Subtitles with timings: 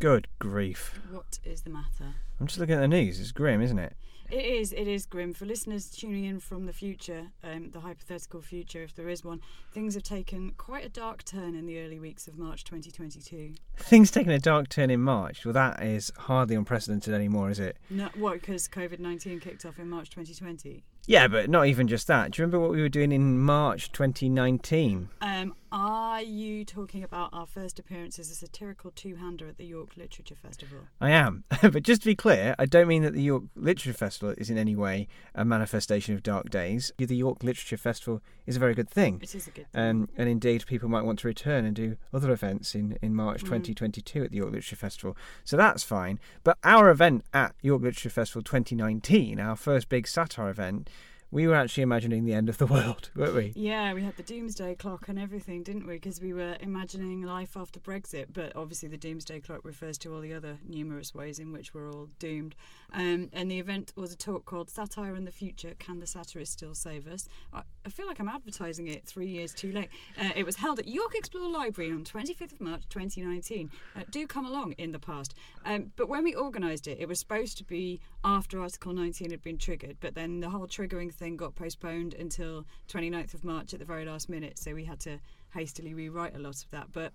[0.00, 1.00] Good grief.
[1.10, 2.14] What is the matter?
[2.38, 3.18] I'm just looking at the news.
[3.18, 3.96] It's grim, isn't it?
[4.30, 4.72] It is.
[4.72, 8.94] It is grim for listeners tuning in from the future, um, the hypothetical future, if
[8.94, 9.40] there is one.
[9.72, 13.54] Things have taken quite a dark turn in the early weeks of March 2022.
[13.76, 15.44] Things taking a dark turn in March.
[15.44, 17.76] Well, that is hardly unprecedented anymore, is it?
[17.90, 18.34] No, what?
[18.34, 20.84] Because COVID 19 kicked off in March 2020.
[21.08, 22.32] Yeah, but not even just that.
[22.32, 25.08] Do you remember what we were doing in March 2019?
[25.22, 29.96] Um, are you talking about our first appearance as a satirical two-hander at the York
[29.96, 30.80] Literature Festival?
[31.00, 31.44] I am.
[31.62, 34.58] but just to be clear, I don't mean that the York Literature Festival is in
[34.58, 36.92] any way a manifestation of dark days.
[36.98, 39.20] The York Literature Festival is a very good thing.
[39.22, 39.82] It is a good thing.
[39.82, 43.44] Um, and indeed, people might want to return and do other events in, in March
[43.44, 43.48] Mm.
[43.48, 45.16] 2022 at the York Literature Festival.
[45.44, 46.18] So that's fine.
[46.44, 50.88] But our event at York Literature Festival 2019, our first big satire event,
[51.30, 53.52] we were actually imagining the end of the world, weren't we?
[53.54, 55.94] Yeah, we had the doomsday clock and everything, didn't we?
[55.94, 60.20] Because we were imagining life after Brexit, but obviously the doomsday clock refers to all
[60.20, 62.54] the other numerous ways in which we're all doomed.
[62.92, 66.52] Um, and the event was a talk called Satire in the Future Can the Satirist
[66.52, 67.28] Still Save Us?
[67.52, 69.90] I, I feel like I'm advertising it three years too late.
[70.18, 73.70] Uh, it was held at York Explore Library on 25th of March 2019.
[73.94, 75.34] Uh, do come along in the past.
[75.64, 79.42] Um, but when we organised it, it was supposed to be after Article 19 had
[79.42, 83.80] been triggered, but then the whole triggering thing got postponed until 29th of March at
[83.80, 85.18] the very last minute, so we had to
[85.54, 86.88] hastily rewrite a lot of that.
[86.92, 87.12] But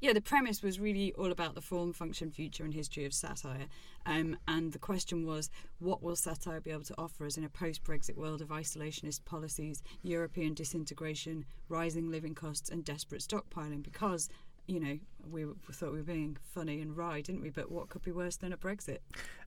[0.00, 3.66] yeah, the premise was really all about the form, function, future, and history of satire.
[4.04, 7.48] Um, and the question was, what will satire be able to offer us in a
[7.48, 13.82] post Brexit world of isolationist policies, European disintegration, rising living costs, and desperate stockpiling?
[13.82, 14.28] Because
[14.66, 14.98] you know,
[15.30, 17.50] we thought we were being funny and wry, didn't we?
[17.50, 18.98] But what could be worse than a Brexit?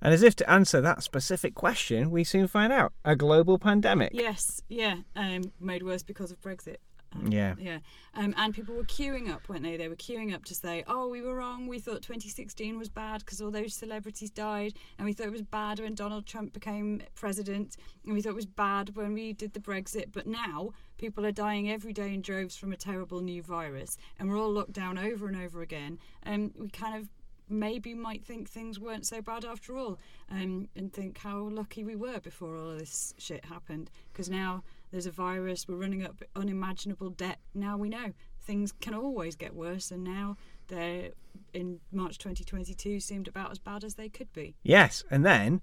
[0.02, 4.12] And as if to answer that specific question, we soon find out a global pandemic.
[4.14, 6.78] Yes, yeah, um, made worse because of Brexit.
[7.16, 7.56] Um, Yeah.
[7.58, 7.80] Yeah.
[8.14, 9.78] Um, and people were queuing up, weren't they?
[9.78, 11.68] They were queuing up to say, oh, we were wrong.
[11.68, 14.74] We thought 2016 was bad because all those celebrities died.
[14.98, 17.78] And we thought it was bad when Donald Trump became president.
[18.06, 20.12] And we thought it was bad when we did the Brexit.
[20.12, 23.98] But now people are dying every day in droves from a terrible new virus.
[24.20, 26.00] And we're all locked down over and over again.
[26.24, 27.10] And we kind of
[27.50, 30.00] maybe might think things weren't so bad after all
[30.32, 34.64] um, and think how lucky we were before all of this shit happened because now
[34.92, 39.56] there's a virus we're running up unimaginable debt now we know things can always get
[39.56, 40.38] worse and now
[40.68, 41.10] they're
[41.54, 45.62] in march 2022 seemed about as bad as they could be Yes, and then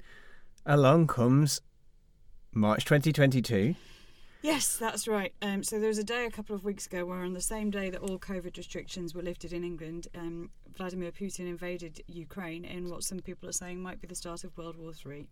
[0.66, 1.60] along comes
[2.54, 3.74] March 2022.
[4.42, 5.32] Yes, that's right.
[5.40, 7.70] Um, so there was a day a couple of weeks ago where, on the same
[7.70, 12.90] day that all COVID restrictions were lifted in England, um, Vladimir Putin invaded Ukraine in
[12.90, 15.28] what some people are saying might be the start of World War Three.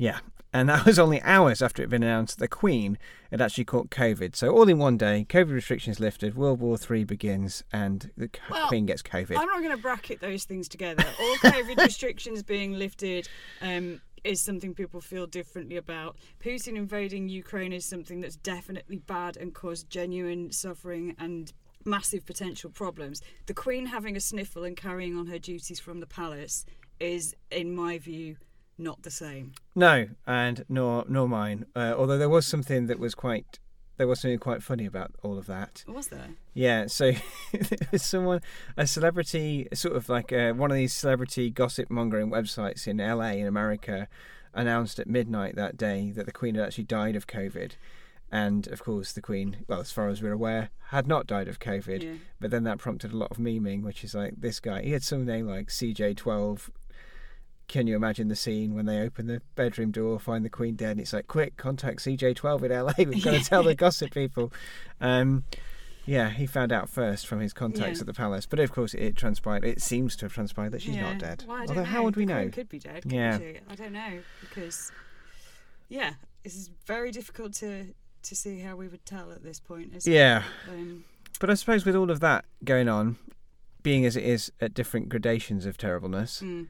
[0.00, 2.96] Yeah, and that was only hours after it had been announced that the Queen
[3.30, 4.34] had actually caught COVID.
[4.34, 8.68] So all in one day, COVID restrictions lifted, World War Three begins, and the Well,
[8.68, 9.36] Queen gets COVID.
[9.36, 11.04] I'm not going to bracket those things together.
[11.20, 13.28] All COVID restrictions being lifted
[13.60, 16.16] um, is something people feel differently about.
[16.42, 21.52] Putin invading Ukraine is something that's definitely bad and caused genuine suffering and
[21.84, 23.20] massive potential problems.
[23.44, 26.64] The Queen having a sniffle and carrying on her duties from the palace
[26.98, 28.36] is, in my view,
[28.80, 29.52] not the same.
[29.74, 31.66] No, and nor nor mine.
[31.76, 33.58] Uh, although there was something that was quite
[34.00, 35.84] there was something quite funny about all of that.
[35.86, 36.30] Was there?
[36.54, 37.12] Yeah, so
[37.52, 38.40] there was someone,
[38.74, 43.32] a celebrity, sort of like uh, one of these celebrity gossip mongering websites in LA
[43.32, 44.08] in America,
[44.54, 47.72] announced at midnight that day that the Queen had actually died of COVID.
[48.32, 51.58] And of course, the Queen, well, as far as we're aware, had not died of
[51.58, 52.02] COVID.
[52.02, 52.12] Yeah.
[52.40, 55.02] But then that prompted a lot of memeing, which is like this guy, he had
[55.02, 56.70] some name like CJ12.
[57.70, 60.90] Can you imagine the scene when they open the bedroom door, find the Queen dead,
[60.92, 62.92] and it's like, quick, contact CJ12 in LA.
[62.98, 64.52] We've got to tell the gossip people.
[65.00, 65.44] Um,
[66.04, 68.00] yeah, he found out first from his contacts Yeah.
[68.00, 69.64] at the palace, but of course it transpired.
[69.64, 71.12] It seems to have transpired that she's Yeah.
[71.12, 71.44] not dead.
[71.46, 71.84] Well, Although, know.
[71.84, 72.48] how would we know?
[72.48, 73.04] Could be dead.
[73.06, 73.38] Yeah.
[73.38, 73.58] she?
[73.68, 74.90] I don't know because,
[75.88, 79.94] yeah, this is very difficult to to see how we would tell at this point.
[80.04, 80.42] Yeah?
[80.68, 81.04] Um,
[81.38, 83.16] but I suppose with all of that going on,
[83.84, 86.66] being as it is at different gradations of terribleness, mm,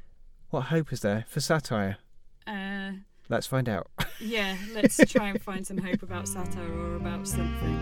[0.51, 1.99] what hope is there for satire?
[2.47, 2.93] uh,
[3.29, 3.87] Let's find out.
[4.21, 7.79] yeah, let's try and find some hope about satire or about something.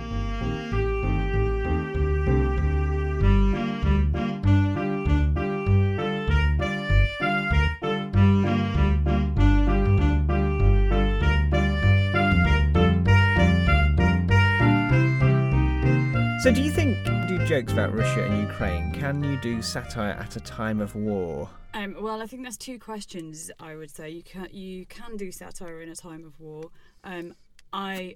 [16.40, 16.96] So, do you think
[17.26, 18.92] do jokes about Russia and Ukraine?
[18.92, 21.50] Can you do satire at a time of war?
[21.74, 23.50] Um, well, I think that's two questions.
[23.58, 26.70] I would say you can you can do satire in a time of war.
[27.02, 27.34] Um,
[27.72, 28.14] I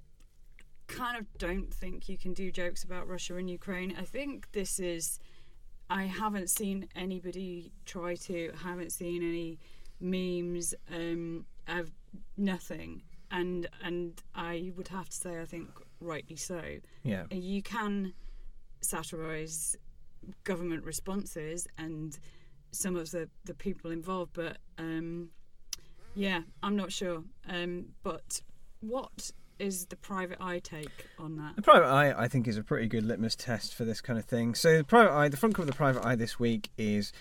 [0.87, 3.93] kind of don't think you can do jokes about Russia and Ukraine.
[3.99, 5.19] I think this is
[5.91, 8.53] I haven't seen anybody try to.
[8.63, 9.59] Haven't seen any
[10.01, 10.75] memes.
[10.95, 11.91] Um, I've
[12.37, 13.03] nothing,
[13.33, 15.71] and and I would have to say I think
[16.03, 16.63] rightly so.
[17.03, 17.25] Yeah.
[17.31, 18.15] You can
[18.81, 19.77] satirise
[20.45, 22.19] government responses and
[22.71, 25.29] some of the the people involved, but um,
[26.15, 27.23] yeah, I'm not sure.
[27.49, 28.43] Um, but
[28.81, 31.57] what is the private eye take on that?
[31.57, 34.25] The private eye, I think, is a pretty good litmus test for this kind of
[34.25, 34.55] thing.
[34.55, 37.13] So, the private eye, the front cover of the private eye this week is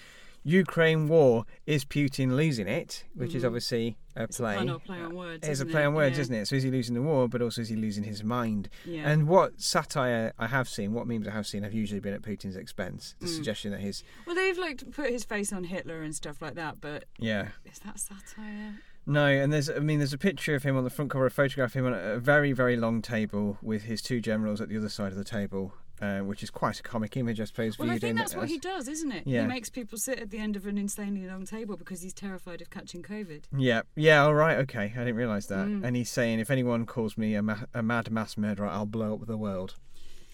[0.44, 1.46] Ukraine war.
[1.66, 3.06] Is Putin losing it?
[3.14, 3.48] Which is Mhm.
[3.48, 4.56] obviously a It's play.
[4.58, 5.48] a play on words.
[5.48, 5.86] It's a play it?
[5.86, 6.22] on words, yeah.
[6.22, 6.46] isn't it?
[6.48, 8.68] So, is he losing the war, but also is he losing his mind?
[8.86, 9.10] Yeah.
[9.10, 12.22] And what satire I have seen, what memes I have seen, have usually been at
[12.22, 13.16] Putin's expense.
[13.20, 13.36] The Mm.
[13.36, 16.82] suggestion that his well, they've like put his face on Hitler and stuff like that,
[16.82, 18.80] but yeah is that satire?
[19.06, 21.32] No, and there's I mean there's a picture of him on the front cover, of
[21.32, 24.70] a photograph of him on a very very long table with his two generals at
[24.70, 27.78] the other side of the table, uh, which is quite a comic image, I suppose.
[27.78, 29.28] Well, I think that's what as- he does, isn't it?
[29.28, 29.42] Yeah.
[29.42, 32.62] He makes people sit at the end of an insanely long table because he's terrified
[32.62, 33.44] of catching COVID.
[33.56, 35.68] Yeah, yeah, all right, okay, I didn't realise that.
[35.68, 35.84] Mm.
[35.84, 39.14] And he's saying if anyone calls me a, ma- a mad mass murderer, I'll blow
[39.14, 39.76] up the world.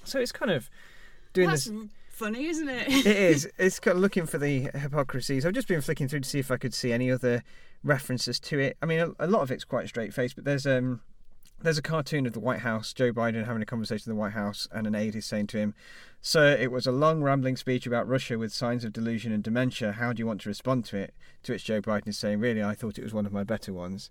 [0.04, 0.70] So it's kind of
[1.34, 1.88] doing That's this.
[2.10, 2.88] funny, isn't it?
[2.88, 3.50] it is.
[3.58, 5.46] It's kind of looking for the hypocrisies.
[5.46, 7.44] I've just been flicking through to see if I could see any other
[7.84, 8.78] references to it.
[8.82, 11.02] I mean, a, a lot of it's quite straight faced, but there's um
[11.62, 14.34] there's a cartoon of the White House, Joe Biden having a conversation in the White
[14.34, 15.74] House, and an aide is saying to him,
[16.22, 19.94] "Sir, it was a long rambling speech about Russia with signs of delusion and dementia.
[19.94, 21.14] How do you want to respond to it?"
[21.44, 23.74] To which Joe Biden is saying, "Really, I thought it was one of my better
[23.74, 24.10] ones."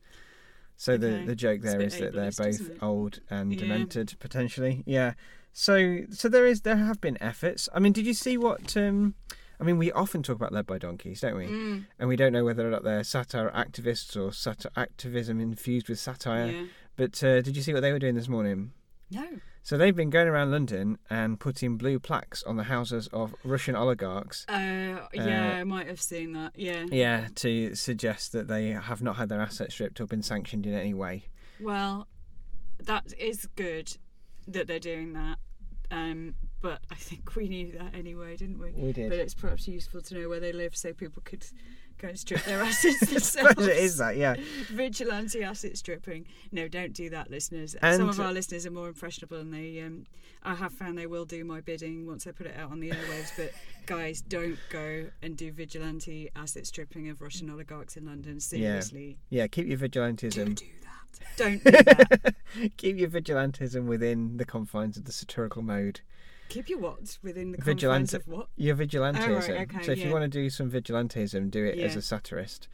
[0.77, 1.25] So the, Okay.
[1.25, 3.61] the joke It's a there is that they're both old and Yeah.
[3.61, 4.83] demented potentially.
[4.87, 5.15] Yeah.
[5.53, 7.69] So so there is there have been efforts.
[7.75, 8.77] I mean, did you see what?
[8.77, 9.15] Um,
[9.59, 11.47] I mean, we often talk about led by donkeys, don't we?
[11.47, 15.89] Mm, And we don't know whether or not they're satire activists or satire activism infused
[15.89, 16.49] with satire.
[16.49, 16.65] yeah.
[16.97, 18.73] But uh, did you see what they were doing this morning?
[19.11, 19.27] No.
[19.63, 23.75] So they've been going around London and putting blue plaques on the houses of Russian
[23.75, 24.47] oligarchs.
[24.49, 26.53] Uh, yeah, I might have seen that.
[26.55, 26.87] Yeah.
[26.91, 30.75] Yeah, to suggest that they have not had their assets stripped or been sanctioned in
[30.75, 31.25] any way.
[31.61, 32.07] Well,
[32.79, 33.97] that is good
[34.47, 35.39] that they're doing that.
[35.91, 38.71] Um, but I think we knew that anyway, didn't we?
[38.71, 39.11] We did.
[39.11, 41.45] But it's perhaps useful to know where they live so people could
[41.99, 43.67] go to strip their assets themselves.
[43.67, 44.35] it is that, yeah.
[44.71, 46.27] Vigilante asset stripping.
[46.53, 47.75] No, don't do that, listeners.
[47.83, 50.05] And- Some of our listeners are more impressionable, and they, um,
[50.43, 52.91] I have found they will do my bidding once I put it out on the
[52.91, 53.33] airwaves.
[53.37, 53.53] but
[53.87, 58.41] guys, don't go and do vigilante asset stripping of Russian oligarchs in London.
[58.41, 60.45] Seriously, Yeah, yeah keep your vigilantism.
[60.47, 61.37] do do that.
[61.37, 62.35] Don't do that.
[62.77, 66.01] keep your vigilantism within the confines of the satirical mode.
[66.49, 68.49] Keep your what within the Vigilante- confines of what?
[68.57, 69.61] Your vigilantism.
[69.63, 72.69] okay, so if you want to do some vigilantism, do it as a satirist.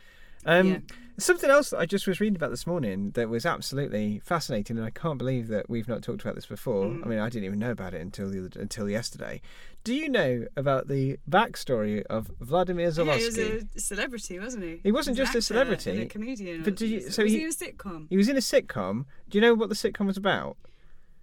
[0.44, 0.78] Um, Yeah.
[1.18, 4.84] Something else that I just was reading about this morning that was absolutely fascinating, and
[4.84, 6.86] I can't believe that we've not talked about this before.
[6.86, 7.04] Mm.
[7.04, 9.40] I mean, I didn't even know about it until the other, until yesterday.
[9.84, 14.80] Do you know about the backstory of Vladimir Yeah, he was a celebrity, wasn't he?
[14.82, 16.62] He wasn't was just an a actor celebrity, and a comedian.
[16.64, 18.06] but did you- so was he- he in a sitcom?
[18.08, 19.04] He was in a sitcom.
[19.28, 20.56] Do you know what the sitcom was about?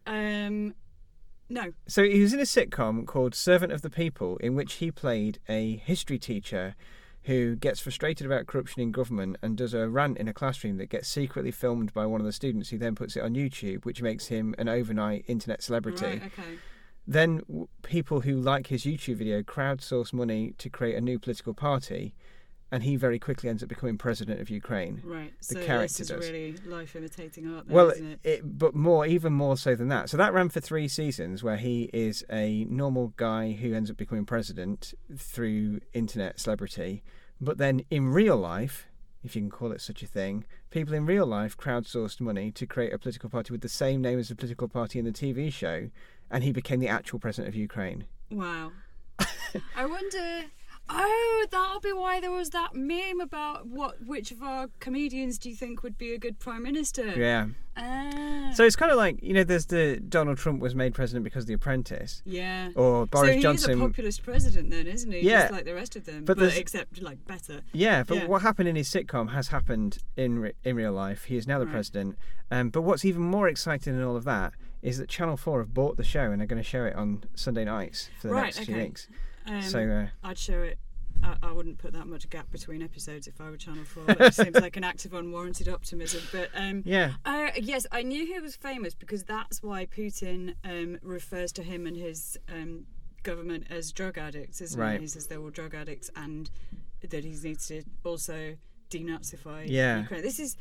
[0.05, 0.75] Um,
[1.49, 1.73] no.
[1.87, 5.39] So he was in a sitcom called Servant of the People, in which he played
[5.49, 6.75] a history teacher
[7.23, 10.89] who gets frustrated about corruption in government and does a rant in a classroom that
[10.89, 14.01] gets secretly filmed by one of the students who then puts it on YouTube, which
[14.01, 16.05] makes him an overnight internet celebrity.
[16.05, 16.23] Right.
[16.25, 16.57] Okay.
[17.05, 21.53] Then w- people who like his YouTube video crowdsource money to create a new political
[21.53, 22.13] party,
[22.71, 25.01] and he very quickly ends up becoming president of Ukraine.
[25.03, 25.33] Right.
[25.39, 26.29] The so character this is does.
[26.29, 28.19] really life imitating art, then, Well, isn't it?
[28.23, 30.09] it, but more, even more so than that.
[30.09, 33.97] So that ran for three seasons, where he is a normal guy who ends up
[33.97, 37.03] becoming president through internet celebrity.
[37.41, 38.85] But then in real life,
[39.23, 42.65] if you can call it such a thing, people in real life crowdsourced money to
[42.65, 45.51] create a political party with the same name as the political party in the TV
[45.51, 45.89] show,
[46.29, 48.05] and he became the actual president of Ukraine.
[48.29, 48.71] Wow.
[49.75, 50.45] I wonder.
[50.91, 55.49] Oh, that'll be why there was that meme about what which of our comedians do
[55.49, 57.13] you think would be a good prime minister?
[57.15, 57.47] Yeah.
[57.77, 58.51] Ah.
[58.55, 61.43] So it's kind of like you know, there's the Donald Trump was made president because
[61.43, 62.69] of The Apprentice, yeah.
[62.75, 63.71] or Boris so he Johnson.
[63.71, 65.19] is a populist president then, isn't he?
[65.21, 65.41] Yeah.
[65.41, 67.61] Just like the rest of them, But but, except like better.
[67.71, 68.25] Yeah, but Yeah.
[68.25, 71.25] what happened in his sitcom has happened in re- in real life.
[71.25, 71.73] He is now the Right.
[71.73, 72.17] president.
[72.51, 75.73] Um, but what's even more exciting than all of that is that Channel Four have
[75.73, 78.43] bought the show and are going to show it on Sunday nights for the Right,
[78.45, 78.83] next few okay.
[78.85, 79.07] weeks.
[79.47, 80.77] Um, so uh, I'd show it.
[81.21, 84.03] I, I wouldn't put that much gap between episodes if I were Channel Four.
[84.07, 86.21] It seems like an act of unwarranted optimism.
[86.31, 90.97] But um, yeah, Uh, yes, I knew he was famous because that's why Putin um,
[91.01, 92.85] refers to him and his um,
[93.23, 94.93] government as drug addicts, isn't Right.
[94.95, 95.01] he?
[95.01, 96.49] He says they're all drug addicts and
[97.01, 98.55] that he needs to also
[98.89, 100.01] denazify Yeah.
[100.01, 100.21] Ukraine.
[100.21, 100.55] This is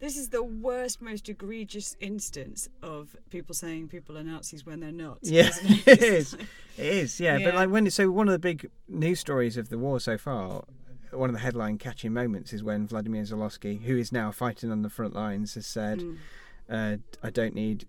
[0.00, 4.90] this is the worst, most egregious instance of people saying people are Nazis when they're
[4.92, 5.18] not.
[5.22, 5.86] Yeah, it?
[5.88, 6.34] it is.
[6.34, 7.38] It is, yeah.
[7.44, 10.64] But like when so one of the big news stories of the war so far,
[11.12, 14.82] one of the headline catching moments is when Vladimir Zelensky, who is now fighting on
[14.82, 16.16] the front lines, has said, Mm.
[16.68, 17.86] uh, "I don't need,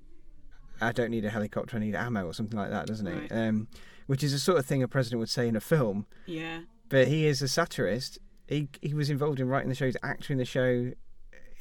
[0.81, 1.77] I don't need a helicopter.
[1.77, 3.23] I need ammo or something like that, doesn't Right.
[3.23, 3.67] it?" Um,
[4.07, 6.05] which is the sort of thing a president would say in a film.
[6.25, 6.61] Yeah.
[6.89, 8.19] But he is a satirist.
[8.47, 10.91] He he was involved in writing the show, he's actor in the show.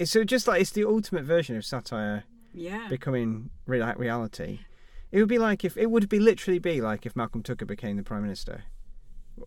[0.00, 2.88] It's so just like it's the ultimate version of satire Yeah.
[2.88, 4.60] becoming real reality.
[5.12, 7.98] It would be like if it would be literally be like if Malcolm Tucker became
[7.98, 8.62] the prime minister,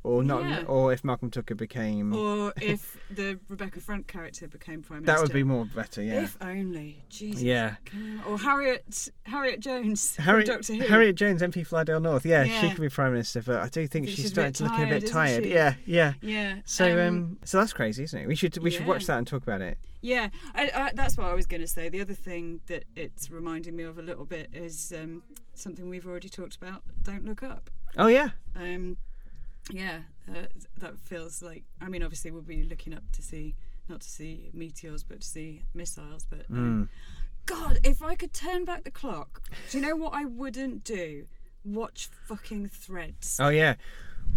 [0.04, 0.64] or not, Yeah.
[0.68, 2.14] or if Malcolm Tucker became.
[2.14, 5.16] Or if the Rebecca Front character became prime minister.
[5.18, 6.24] that would be more better, yeah.
[6.24, 7.04] If only.
[7.10, 7.42] Jesus.
[7.42, 7.76] Yeah.
[8.28, 10.88] Or Harriet Harriet Jones Harriet, Doctor Who.
[10.88, 12.26] Harriet Jones, MP for Flydale North.
[12.26, 14.74] Yeah, she could be prime minister, but I do think she's, she's starting to look
[14.80, 15.44] a bit tired.
[15.44, 15.54] she?
[15.54, 16.14] Yeah, yeah.
[16.22, 16.56] Yeah.
[16.66, 18.28] So um, so that's crazy, isn't it?
[18.28, 19.78] We should we should watch that and talk about it.
[20.02, 21.88] Yeah, I, I, that's what I was going to say.
[21.88, 25.24] The other thing that it's reminding me of a little bit is um,
[25.54, 26.82] something we've already talked about.
[27.04, 27.70] Don't look up.
[27.98, 28.98] Oh yeah, Um,
[29.72, 30.44] yeah, uh,
[30.78, 31.64] that feels like.
[31.82, 33.56] I mean, obviously we'll be looking up to see
[33.90, 36.26] not to see meteors, but to see missiles.
[36.30, 36.90] But um, Mm.
[37.46, 41.26] God, if I could turn back the clock, do you know what I wouldn't do?
[41.66, 43.38] Watch fucking Threads.
[43.42, 43.76] oh yeah.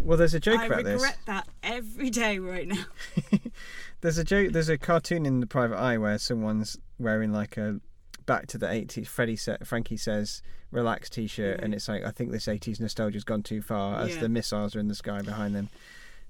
[0.01, 0.91] Well, there's a joke I about this.
[1.03, 2.85] I regret that every day right now.
[4.03, 4.53] There's a joke.
[4.53, 7.81] There's a cartoon in the Private Eye where someone's wearing like a
[8.27, 9.07] back to the 80s.
[9.09, 11.77] Freddie sa- Frankie says relax T-shirt, and Mhm.
[11.77, 14.21] it's like I think this 80s nostalgia's gone too far as Yeah.
[14.23, 15.69] the missiles are in the sky behind them.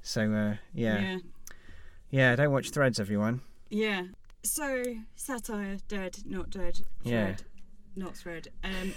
[0.02, 1.00] So uh, yeah.
[1.00, 1.18] yeah.
[2.10, 3.40] yeah, Don't watch Threads, everyone.
[3.70, 4.04] Yeah.
[4.42, 4.84] So
[5.16, 6.82] satire, dead, not dead.
[7.02, 7.34] Yeah.
[7.34, 7.42] Thread,
[7.96, 8.48] not thread.
[8.62, 8.92] Um,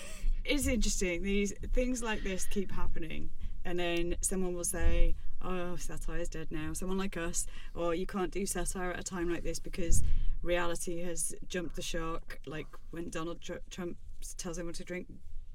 [0.46, 1.24] it's interesting.
[1.24, 3.32] These things like this keep happening,
[3.66, 8.06] and then someone will say, "Oh, satire is dead now." Someone like us, or you
[8.06, 10.04] can't do satire at a time like this because
[10.44, 12.40] reality has jumped the shark.
[12.46, 13.98] Like when Donald Tr- Trump
[14.38, 15.08] tells everyone to drink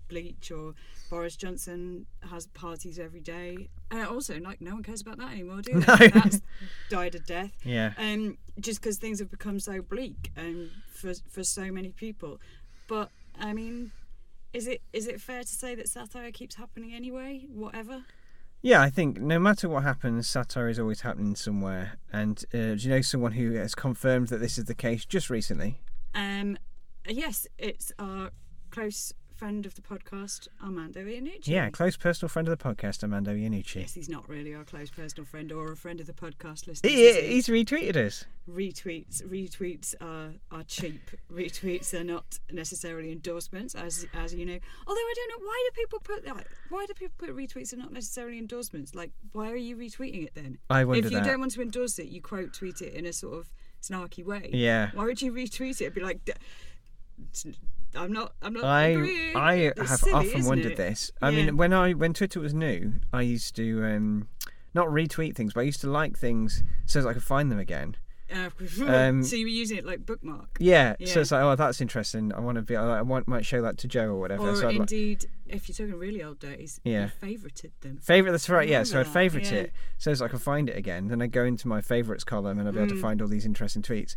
[0.08, 0.74] bleach, or
[1.08, 3.68] Boris Johnson has parties every day.
[3.90, 5.80] And also, like, no one cares about that anymore, do they?
[6.14, 6.20] No.
[6.20, 6.40] That's
[6.90, 7.92] died a death Yeah.
[7.96, 12.38] um, just because things have become so bleak um, for for so many people.
[12.86, 13.92] But I mean,
[14.52, 17.46] is it is it fair to say that satire keeps happening anyway?
[17.52, 18.04] Whatever.
[18.64, 21.98] Yeah, I think no matter what happens, satire is always happening somewhere.
[22.10, 25.28] And uh, do you know someone who has confirmed that this is the case just
[25.28, 25.82] recently?
[26.14, 26.56] Um,
[27.06, 28.30] yes, it's our
[28.70, 31.48] close friend of the podcast, Armando Iannucci.
[31.48, 33.76] Yeah, close personal friend of the podcast, Armando Iannucci.
[33.82, 36.80] Yes, he's not really our close personal friend or a friend of the podcast listeners.
[36.84, 37.34] He, he?
[37.34, 38.24] he's retweeted us.
[38.48, 45.00] retweets retweets are are cheap retweets are not necessarily endorsements as as you know although
[45.00, 47.90] i don't know why do people put that why do people put retweets are not
[47.90, 51.24] necessarily endorsements like why are you retweeting it then I wonder if you that.
[51.26, 53.50] don't want to endorse it you quote tweet it in a sort of
[53.82, 54.90] snarky way Yeah.
[54.92, 56.32] why would you retweet it be like "D-
[57.96, 60.76] i'm not i'm not I agreeing." I It's have silly, often wondered it?
[60.76, 61.10] this.
[61.22, 61.44] I Yeah.
[61.46, 64.28] mean, when I when Twitter was new, I used to um,
[64.74, 67.58] not retweet things, but I used to like things so that I could find them
[67.58, 67.96] again.
[68.34, 68.48] Uh,
[68.86, 72.32] Um, so you were using it like bookmark Yeah, so it's like, oh, that's interesting.
[72.32, 72.74] I want to be.
[72.74, 74.48] I want might show that to Jo or whatever.
[74.48, 77.10] or so I'd like, indeed if you're talking really old days Yeah.
[77.22, 78.32] you favorited them favorite.
[78.32, 78.66] That's right.
[78.68, 79.58] Yeah, so I'd favorite yeah.
[79.58, 81.08] it so as I can find it again.
[81.08, 83.02] Then I go into my favorites column and I'll be able to Mm.
[83.02, 84.16] find all these interesting tweets.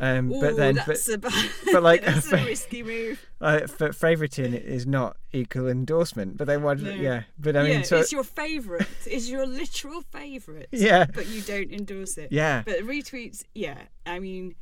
[0.00, 1.18] Um, Ooh, but then, but a,
[1.72, 3.24] but like- that's a risky move.
[3.40, 6.36] uh, but favoriting is not equal endorsement.
[6.36, 6.80] But then what?
[6.80, 6.90] No.
[6.90, 8.86] Yeah, but I mean, yeah, so it's your favourite.
[9.06, 10.66] it's your literal favourite.
[10.72, 12.32] yeah, But you don't endorse it.
[12.32, 13.78] yeah, But retweets, yeah.
[14.04, 14.56] I mean,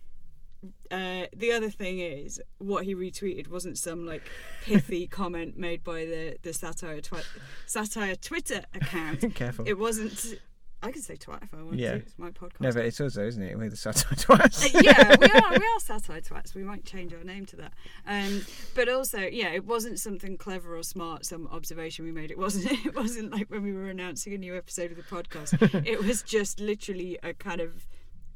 [0.91, 4.23] uh, the other thing is what he retweeted wasn't some like
[4.65, 7.23] pithy comment made by the the satire twi-
[7.67, 9.35] satire Twitter account.
[9.35, 9.67] careful.
[9.67, 10.35] It wasn't.
[10.83, 11.93] I can say twat if I want Yeah.
[11.93, 11.97] to.
[11.99, 12.61] It's my podcast.
[12.61, 13.57] no, but it's also, isn't it?
[13.57, 14.75] We're the satire twice.
[14.75, 15.51] Uh, yeah, we are.
[15.51, 16.55] We are satire twats.
[16.55, 17.73] We might change our name to that.
[18.07, 21.25] Um, but also, yeah, it wasn't something clever or smart.
[21.25, 22.31] Some observation we made.
[22.31, 22.71] It wasn't.
[22.87, 25.87] It wasn't like when we were announcing a new episode of the podcast.
[25.87, 27.87] it was just literally a kind of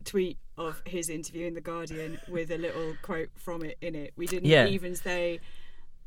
[0.05, 4.12] tweet of his interview in the Guardian with a little quote from it in it.
[4.17, 4.67] We didn't Yeah.
[4.69, 5.41] even say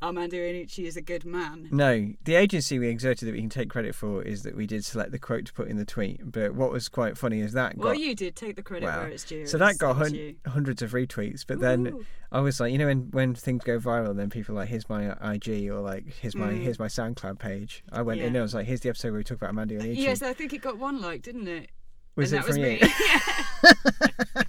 [0.02, 1.68] Armando Iannucci is a good man.
[1.72, 4.86] No, the agency we exerted that we can take credit for is that we did
[4.86, 6.22] select the quote to put in the tweet.
[6.32, 9.02] But what was quite funny is that Well, got you did take the credit Wow.
[9.02, 9.46] where it's due.
[9.46, 11.46] so that got hun- hundreds of retweets.
[11.46, 14.60] But then I was like, you know, when when things go viral, then people are
[14.60, 16.62] like, here's my IG or like here's my Mm.
[16.62, 17.84] here's my SoundCloud page.
[17.92, 18.28] I went in Yeah.
[18.30, 19.98] and I was like, here's the episode where we talk about Armando Iannucci.
[19.98, 21.70] Yes, I think it got one like, didn't it?
[22.16, 24.44] was and it that from was you?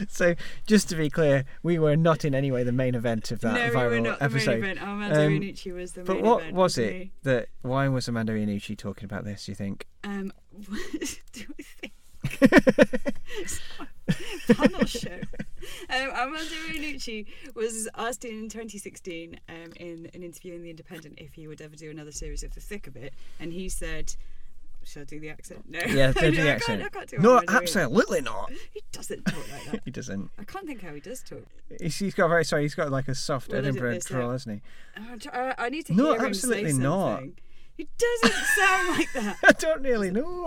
[0.00, 0.06] me.
[0.10, 0.34] So
[0.66, 3.54] just to be clear, we were not in any way the main event of that
[3.54, 4.56] no, viral we were not episode.
[4.56, 4.82] the main event.
[4.82, 6.56] Armando Um, Iannucci was the But what event.
[6.56, 7.10] was it he?
[7.24, 7.48] that?
[7.62, 9.44] Why was Armando Iannucci talking about this?
[9.46, 9.86] Do you think?
[10.04, 10.32] Um,
[11.32, 11.92] do I think
[14.56, 15.20] panel show?
[15.90, 21.34] Um, Armando Iannucci was asked in 2016 um, in an interview in The Independent if
[21.34, 24.14] he would ever do another series of The Thick of It, and he said,
[24.86, 25.80] "Shall I do the accent?" No.
[25.80, 26.80] Yeah, do the I accent.
[26.80, 28.50] Can't, I can't do No, absolutely not.
[28.72, 29.82] He doesn't talk like that.
[29.84, 30.30] He doesn't.
[30.38, 31.44] I can't think how he does talk.
[31.80, 32.62] He's, he's got very sorry.
[32.62, 34.62] He's got like a soft We'll Edinburgh drawl, hasn't
[34.96, 35.00] he?
[35.00, 37.22] Uh, try- I, I need to No, hear him absolutely not.
[37.76, 39.36] He doesn't sound like that.
[39.44, 40.46] I don't really know.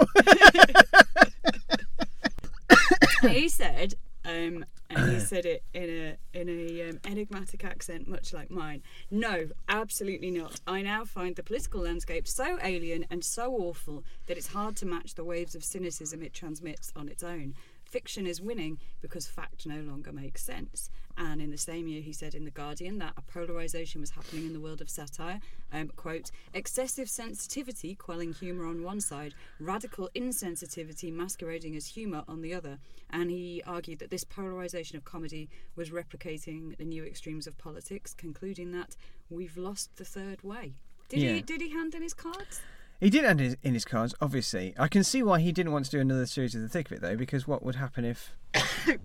[3.30, 3.94] he said,
[4.30, 8.82] um, and he said it in a in a um, enigmatic accent, much like mine.
[9.12, 10.60] No, absolutely not.
[10.68, 14.86] I now find the political landscape so alien and so awful that it's hard to
[14.86, 17.56] match the waves of cynicism it transmits on its own.
[17.90, 20.92] Fiction is winning because fact no longer makes sense.
[21.18, 24.46] And in the same year, he said in The Guardian that a polarisation was happening
[24.46, 25.40] in the world of satire.
[25.74, 32.42] Um, quote, excessive sensitivity quelling humour on one side, radical insensitivity masquerading as humour on
[32.42, 32.78] the other.
[33.10, 38.14] And he argued that this polarisation of comedy was replicating the new extremes of politics,
[38.14, 38.96] concluding that
[39.32, 40.76] we've lost the third way.
[41.10, 41.34] Did Yeah.
[41.34, 42.62] he did he hand in his cards?
[43.00, 44.74] He did end his, in his cards, obviously.
[44.78, 46.94] I can see why he didn't want to do another series of the thick of
[46.94, 48.36] it, though, because what would happen if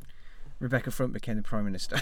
[0.59, 2.01] Rebecca Front became the prime minister?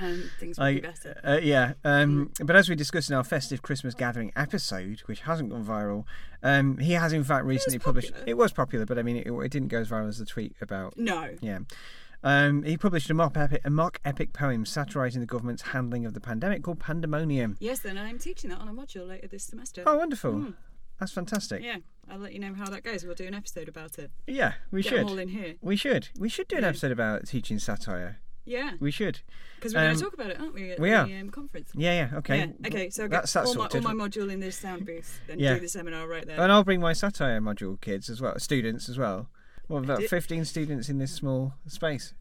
[0.00, 1.20] Um, things would I, be better.
[1.24, 5.50] uh, yeah, um, but as we discussed in our festive Christmas gathering episode, which hasn't
[5.50, 6.04] gone viral,
[6.42, 8.12] um, he has in fact recently published.
[8.24, 10.54] It was popular, but I mean, it, it didn't go as viral as the tweet
[10.62, 10.96] about.
[10.96, 11.34] No.
[11.40, 11.58] Yeah,
[12.22, 16.14] um, he published a mock epic, a mock epic poem satirising the government's handling of
[16.14, 17.56] the pandemic called Pandemonium.
[17.60, 19.82] Yes, then I'm teaching that on a module later this semester.
[19.86, 20.32] Oh, wonderful!
[20.32, 20.54] Mm.
[20.98, 21.62] That's fantastic.
[21.62, 21.76] Yeah,
[22.10, 23.04] I'll let you know how that goes.
[23.04, 24.10] We'll do an episode about it.
[24.26, 24.98] Yeah, we Get should.
[25.00, 25.54] them all in here.
[25.60, 26.08] We should.
[26.18, 26.68] We should do an Yeah.
[26.70, 28.18] episode about teaching satire.
[28.44, 29.20] Yeah, We should.
[29.56, 30.70] because we're going Um, to talk about it, aren't we?
[30.72, 31.20] At we the are.
[31.20, 31.70] Um, conference.
[31.74, 32.38] Yeah, yeah, okay.
[32.38, 32.66] Yeah.
[32.66, 32.88] Okay.
[32.90, 35.54] So I'll get that's all, my, all my module in this sound booth and Yeah.
[35.54, 36.40] do the seminar right there.
[36.40, 39.28] And I'll bring my satire module kids as well, students as well.
[39.68, 42.14] Well, about Did- 15 students in this small space.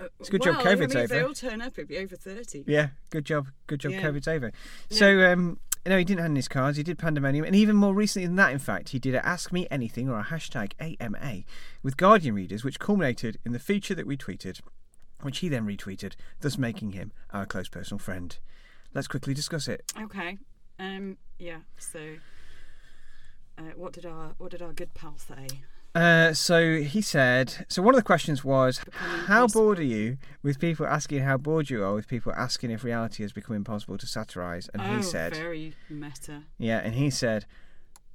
[0.00, 1.86] Uh, it's a good well, job I mean, COVID's if they all turn up, it'd
[1.88, 2.64] be over thirty.
[2.66, 3.48] Yeah, good job.
[3.68, 3.92] Good job.
[3.92, 4.02] Yeah.
[4.02, 4.52] COVID's over.
[4.90, 6.76] So, um, no, he didn't hand in his cards.
[6.76, 7.44] He did Pandemonium.
[7.44, 10.18] And even more recently than that, in fact, he did a Ask Me Anything or
[10.18, 11.42] a hashtag AMA
[11.82, 14.60] with Guardian readers, which culminated in the feature that we tweeted,
[15.20, 18.38] which he then retweeted, thus making him our close personal friend.
[18.94, 19.92] Let's quickly discuss it.
[20.00, 20.38] Okay.
[20.78, 21.18] Um.
[21.38, 21.58] Yeah.
[21.78, 22.16] So,
[23.58, 25.48] uh, what did our what did our good pal say?
[25.94, 27.66] Uh, so he said.
[27.68, 28.80] So one of the questions was,
[29.26, 32.82] "How bored are you with people asking how bored you are with people asking if
[32.82, 36.42] reality has become impossible to satirize?" And oh, he said, very meta.
[36.58, 37.46] "Yeah," and he said,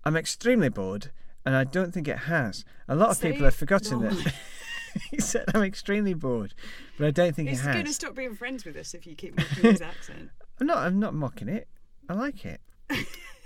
[0.03, 1.11] "I'm extremely bored,
[1.45, 2.65] and I don't think it has.
[2.89, 4.23] A lot of Say people have forgotten normally.
[4.23, 4.35] that."
[5.11, 6.53] he said, "I'm extremely bored,
[6.97, 8.93] but I don't think He's it has." It's going to stop being friends with us
[8.93, 10.31] if you keep mocking his accent.
[10.59, 10.79] I'm not.
[10.79, 11.69] I'm not mocking it.
[12.09, 12.59] I like it.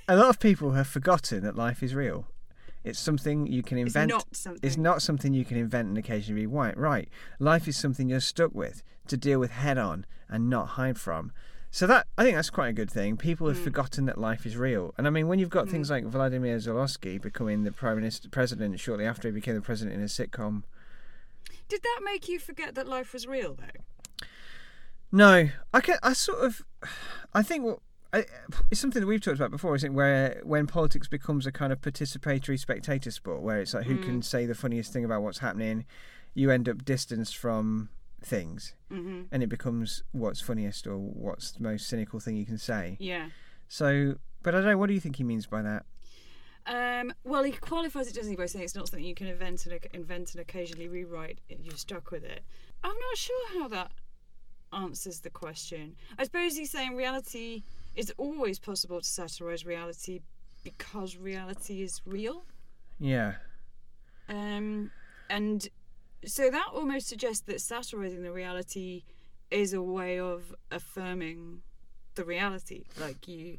[0.07, 2.25] a lot of people have forgotten that life is real.
[2.83, 4.09] It's something you can It's invent.
[4.09, 4.59] not something.
[4.61, 6.77] It's not something you can invent and occasionally be right.
[6.77, 7.09] Right.
[7.39, 11.31] Life is something you're stuck with to deal with head on and not hide from.
[11.71, 13.17] So that I think that's quite a good thing.
[13.17, 13.63] People have Mm.
[13.63, 14.93] forgotten that life is real.
[14.97, 18.79] And I mean when you've got things like Vladimir Zelensky becoming the prime minister president
[18.79, 20.63] shortly after he became the president in a sitcom.
[21.69, 24.27] Did that make you forget that life was real though?
[25.11, 26.61] No, I can I sort of
[27.33, 27.79] I think what
[28.13, 28.25] I,
[28.69, 29.93] it's something that we've talked about before, isn't it?
[29.93, 34.21] Where when politics becomes a kind of participatory spectator sport, where it's like who can
[34.21, 35.85] say the funniest thing about what's happening,
[36.35, 37.89] you end up distanced from
[38.21, 42.59] things, hmm and it becomes what's funniest or what's the most cynical thing you can
[42.59, 42.97] say.
[42.99, 43.29] Yeah.
[43.67, 44.77] So, but I don't know.
[44.77, 45.85] What do you think he means by that?
[46.65, 49.65] Um, well, he qualifies it, doesn't he, by saying it's not something you can invent
[49.65, 51.39] and invent and occasionally rewrite.
[51.49, 52.41] You're stuck with it.
[52.83, 53.91] I'm not sure how that
[54.71, 55.95] answers the question.
[56.17, 57.63] I suppose he's saying reality
[57.95, 60.21] is always possible to satirise reality
[60.63, 62.45] because reality is real.
[62.99, 63.33] Yeah,
[64.29, 64.91] Um,
[65.29, 65.67] and
[66.25, 69.03] so that almost suggests that satirizing the reality
[69.51, 71.61] is a way of affirming
[72.15, 72.85] the reality.
[72.99, 73.57] Like you,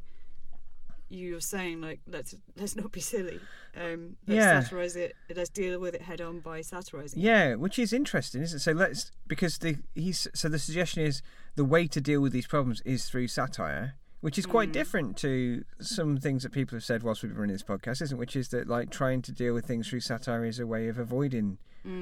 [1.11, 3.41] you're saying, like let's let's not be silly.
[3.77, 4.61] Um, let's Yeah.
[4.61, 5.15] satirize it.
[5.35, 7.21] Let's deal with it head on by satirizing.
[7.21, 7.25] it.
[7.25, 8.61] yeah, which is interesting, isn't it?
[8.61, 11.21] So let's because the he's so the suggestion is
[11.57, 13.95] the way to deal with these problems is through satire.
[14.25, 17.53] Which is quite different to some things that people have said whilst we've been running
[17.55, 18.17] this podcast, isn't?
[18.17, 18.19] it?
[18.19, 20.99] Which is that like trying to deal with things through satire is a way of
[20.99, 21.59] avoiding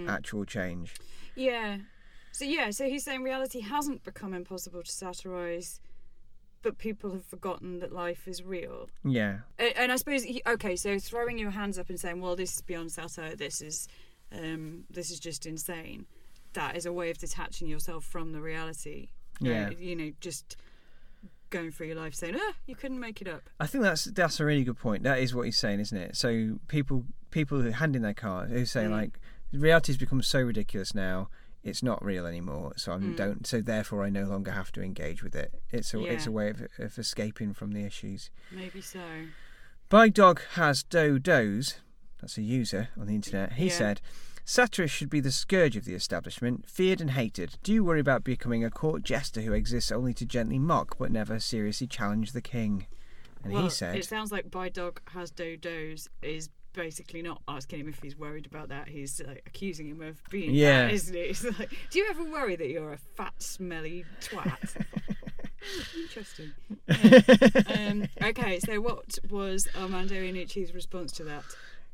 [0.06, 0.94] actual change.
[1.35, 1.78] Yeah.
[2.30, 5.80] So yeah, so he's saying reality hasn't become impossible to satirize,
[6.62, 8.88] but people have forgotten that life is real.
[9.04, 12.37] Yeah, A- and I suppose he, okay, so throwing your hands up and saying, "Well,
[12.37, 13.35] this is beyond satire.
[13.35, 13.88] This is,
[14.30, 16.06] um, this is just insane."
[16.52, 19.08] That is a way of detaching yourself from the reality.
[19.44, 19.70] Uh, Yeah.
[19.70, 20.56] you know, just
[21.52, 24.40] going through your life saying, "Ah, you couldn't make it up." I think that's that's
[24.40, 25.04] a really good point.
[25.04, 26.16] That is what he's saying, isn't it?
[26.16, 28.90] So people people who hand in their cards who say Mm.
[28.90, 29.20] like
[29.52, 31.28] reality's become so ridiculous now.
[31.64, 32.72] it's not real anymore.
[32.76, 33.14] So I Mm.
[33.14, 33.46] don't.
[33.46, 35.54] So therefore, I no longer have to engage with it.
[35.70, 38.30] It's a it's a way of, of escaping from the issues.
[38.50, 38.98] Maybe so.
[39.88, 41.76] By dog has do does.
[42.20, 43.52] That's a user on the internet.
[43.52, 43.78] He Yeah.
[43.78, 44.00] said.
[44.44, 47.59] Satirists should be the scourge of the establishment, feared and hated.
[47.62, 51.12] Do you worry about becoming a court jester who exists only to gently mock but
[51.12, 52.87] never seriously challenge the king?
[53.44, 57.81] And well, he said, it sounds like by dog has dodos is basically not asking
[57.81, 58.88] him if he's worried about that.
[58.88, 60.87] He's like, accusing him of being Yeah.
[60.87, 61.18] fat, isn't it?
[61.18, 64.85] It's like, do you ever worry that you're a fat, smelly twat?
[65.96, 66.52] Interesting.
[67.78, 71.44] um, okay, so what was Armando Iannucci's response to that?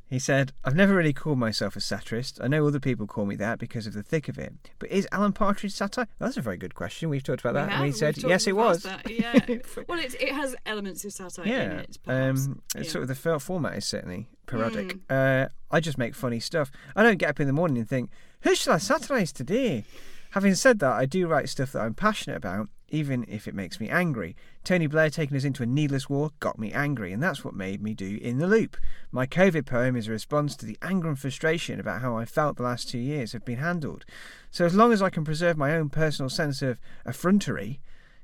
[0.08, 2.40] He said, I've never really called myself a satirist.
[2.42, 4.54] I know other people call me that because of the thick of it.
[4.78, 6.06] But is Alan Partridge satire?
[6.18, 7.10] That's a very good question.
[7.10, 7.70] We've talked about that.
[7.70, 8.84] And he said, yes, it was.
[8.84, 9.38] that, Yeah.
[9.86, 11.78] well, it's, it has elements of satire in yeah.
[11.80, 11.98] it.
[12.04, 12.46] Perhaps.
[12.46, 12.92] Um, it's Yeah.
[12.92, 14.96] Sort of the format is certainly parodic.
[15.08, 15.44] Mm.
[15.44, 16.70] Uh, I just make funny stuff.
[16.96, 18.10] I don't get up in the morning and think,
[18.42, 19.84] who shall I satirise today?
[20.30, 23.80] Having said that, I do write stuff that I'm passionate about, even if it makes
[23.80, 24.34] me angry.
[24.64, 27.82] Tony Blair taking us into a needless war got me angry, and that's what made
[27.82, 28.76] me do In the Loop.
[29.12, 32.56] My COVID poem is a response to the anger and frustration about how I felt
[32.56, 34.04] the last two years have been handled.
[34.50, 37.80] So as long as I can preserve my own personal sense of effrontery,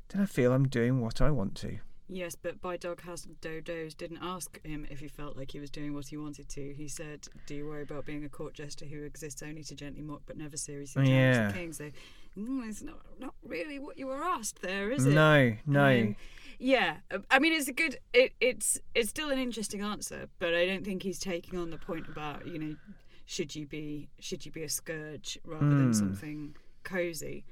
[0.08, 1.78] then I feel I'm doing what I want to.
[2.08, 5.70] Yes, but by dog has dodos didn't ask him if he felt like he was
[5.70, 6.74] doing what he wanted to.
[6.74, 10.02] He said, "Do you worry about being a court jester who exists only to gently
[10.02, 11.46] mock but never seriously challenge yeah.
[11.48, 11.90] the king?" So,
[12.38, 15.14] mm, it's not not really what you were asked there, is it?
[15.14, 15.84] No, no.
[16.02, 16.16] Um,
[16.58, 16.98] yeah,
[17.30, 17.98] I mean it's a good.
[18.12, 21.78] It, it's it's still an interesting answer, but I don't think he's taking on the
[21.78, 22.76] point about you know
[23.26, 25.78] should you be should you be a scourge rather Hmm.
[25.78, 27.44] than something cozy.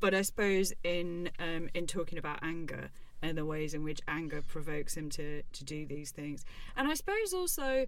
[0.00, 2.90] But I suppose in um, in talking about anger
[3.22, 6.44] and the ways in which anger provokes him to to do these things,
[6.76, 7.86] and I suppose also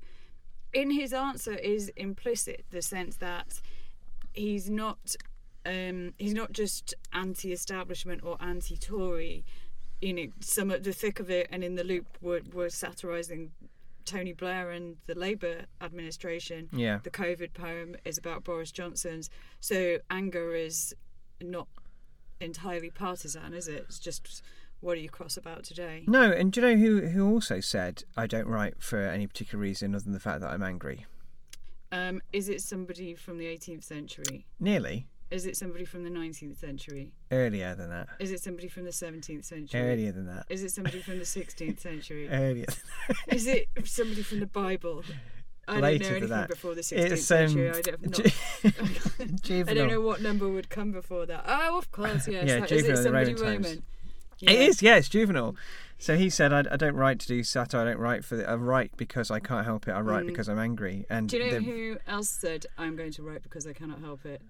[0.72, 3.60] in his answer is implicit the sense that
[4.32, 5.14] he's not
[5.66, 9.44] um, he's not just anti-establishment or anti-Tory.
[10.00, 13.50] You know, some of the thick of it and in the loop were, were satirising
[14.04, 16.68] Tony Blair and the Labour administration.
[16.72, 17.00] Yeah.
[17.02, 19.28] The COVID poem is about Boris Johnson's.
[19.60, 20.94] So anger is
[21.42, 21.66] not
[22.40, 23.86] entirely partisan, is it?
[23.88, 24.42] It's just
[24.80, 26.04] what are you cross about today?
[26.06, 29.60] No, and do you know who who also said I don't write for any particular
[29.60, 31.06] reason other than the fact that I'm angry?
[31.90, 34.46] Um, is it somebody from the 18th century?
[34.60, 37.12] Nearly Is it somebody from the 19th century?
[37.32, 38.06] earlier than that.
[38.20, 39.80] Is it somebody from the 17th century?
[39.80, 40.46] Earlier than that.
[40.48, 42.28] Is it somebody from the 16th century?
[42.30, 42.66] Earlier.
[43.28, 45.02] Is it somebody from the Bible?
[45.68, 46.48] I Later don't know anything that.
[46.48, 47.68] before the 16th It's, century.
[47.70, 51.44] um, I don't, Ju- I don't know what number would come before that.
[51.46, 52.46] Oh, of course, yes.
[52.46, 53.62] Yeah, That- is it somebody Roman.
[53.62, 53.82] Roman?
[54.42, 55.56] It is, yeah, it's Juvenal.
[55.98, 57.80] So he said, I, I don't write to do satire.
[57.80, 58.36] I don't write for.
[58.36, 59.92] The, I write because I can't help it.
[59.92, 60.26] I write Mm.
[60.28, 61.06] because I'm angry.
[61.08, 64.00] And Do you know the- who else said, I'm going to write because I cannot
[64.00, 64.42] help it?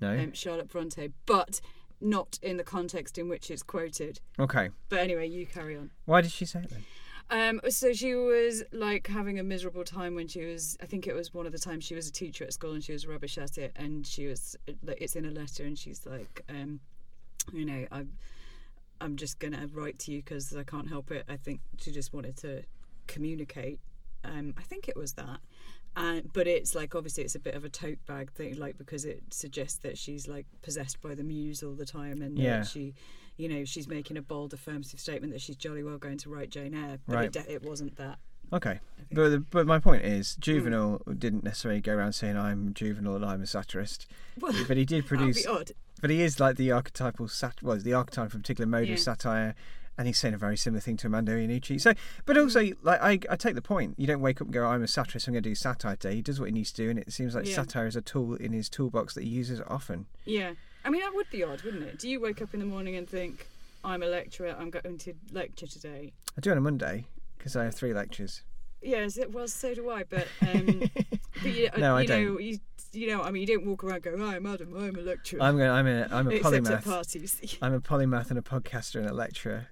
[0.00, 1.60] No, Um, Charlotte Bronte, but
[2.00, 4.20] not in the context in which it's quoted.
[4.38, 4.70] okay.
[4.88, 5.90] But anyway, you carry on.
[6.04, 6.84] Why did she say it then?
[7.30, 10.76] Um, so she was like having a miserable time when she was.
[10.82, 12.84] I think it was one of the times she was a teacher at school and
[12.84, 13.72] she was rubbish at it.
[13.76, 14.56] And she was.
[14.82, 16.80] like, It's in a letter, and she's like, um,
[17.52, 18.12] you know, I'm,
[19.00, 21.24] I'm just gonna write to you because I can't help it.
[21.26, 22.62] I think she just wanted to
[23.06, 23.78] communicate.
[24.22, 25.38] Um, I think it was that.
[25.96, 29.04] And, but it's like obviously it's a bit of a tote bag thing, like because
[29.04, 32.58] it suggests that she's like possessed by the muse all the time, and Yeah.
[32.58, 32.94] that she,
[33.36, 36.50] you know, she's making a bold affirmative statement that she's jolly well going to write
[36.50, 37.24] Jane Eyre, but Right.
[37.26, 38.18] it, de- it wasn't that.
[38.52, 38.78] Okay,
[39.10, 40.40] but the, but my point is, mm.
[40.40, 44.06] Juvenal didn't necessarily go around saying I'm Juvenal and I'm a satirist,
[44.38, 45.46] Well, but he did produce.
[46.00, 47.62] But he is like the archetypal sat.
[47.62, 48.94] Well, the archetype of a particular mode Yeah.
[48.94, 49.54] of satire,
[49.96, 51.80] and he's saying a very similar thing to Armando Iannucci.
[51.80, 51.94] So,
[52.26, 53.94] but also, like I, I take the point.
[53.98, 55.26] You don't wake up and go, "I'm a satirist.
[55.28, 57.12] I'm going to do satire today." He does what he needs to do, and it
[57.12, 57.54] seems like Yeah.
[57.56, 60.06] satire is a tool in his toolbox that he uses often.
[60.24, 60.52] Yeah,
[60.84, 61.98] I mean that would be odd, wouldn't it?
[61.98, 63.46] Do you wake up in the morning and think,
[63.84, 64.54] "I'm a lecturer.
[64.58, 66.12] I'm going to lecture today"?
[66.36, 67.06] I do on a Monday
[67.38, 68.42] because I have three lectures.
[68.82, 69.52] Yes, it was.
[69.52, 70.04] So do I.
[70.04, 70.82] But um,
[71.42, 72.42] but you, No, I you know, don't.
[72.42, 72.58] you
[72.92, 75.56] you know, I mean, you don't walk around going, "Hi, madam, I'm a lecturer." I'm
[75.56, 75.70] going.
[75.70, 76.06] I'm a.
[76.12, 77.58] I'm a Except at parties.
[77.62, 79.68] I'm a polymath and a podcaster and a lecturer.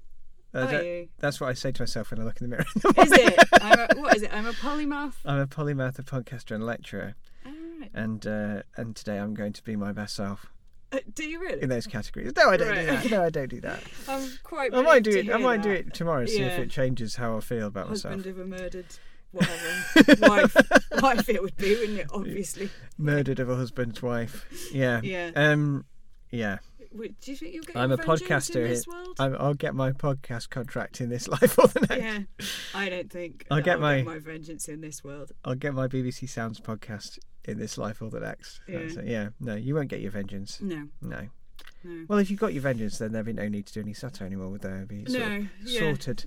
[0.55, 2.65] Uh, that- that's what I say to myself when I look in the mirror.
[2.75, 3.49] In the Is it?
[3.62, 4.33] I'm a, what is it?
[4.35, 5.15] I'm a polymath.
[5.25, 7.15] I'm a polymath, a podcaster, and lecturer,
[7.47, 7.91] All right.
[7.95, 10.47] and uh, and today I'm going to be my best self
[10.93, 11.62] Uh, do you really?
[11.62, 12.33] in those categories.
[12.37, 13.11] No, I don't do that.
[13.11, 13.83] No, I don't do that.
[14.09, 14.75] I'm quite.
[14.75, 15.31] I might do it.
[15.33, 16.27] I might do it tomorrow.
[16.27, 18.37] See if it changes how I feel about Husband myself.
[18.37, 18.87] of a murdered
[19.31, 20.57] whatever wife.
[21.03, 22.09] Wife it would be, wouldn't it?
[22.12, 22.69] Obviously.
[22.99, 24.45] Murdered of a husband's wife.
[24.71, 25.01] Yeah.
[25.03, 25.31] Yeah.
[25.35, 25.87] Um.
[26.31, 26.59] Yeah.
[26.95, 29.17] Do you think you'll get I'm a podcaster in this world?
[29.19, 32.03] I'm, I'll get my podcast contract in this life or the next.
[32.03, 32.19] yeah,
[32.75, 35.33] I don't think I'll get I'll my- get my vengeance in this world.
[35.45, 38.61] I'll get my BBC Sounds podcast in this life or the next.
[38.69, 38.89] Yeah.
[39.03, 39.29] Yeah.
[39.41, 40.61] No, you won't get your vengeance.
[40.61, 41.29] No, No.
[41.85, 42.05] no.
[42.09, 44.27] Well, if you've got your vengeance, then there'd be no need to do any satire
[44.27, 44.77] anymore, would there?
[44.77, 45.81] It'd be sort of No, yeah.
[45.81, 46.27] sorted.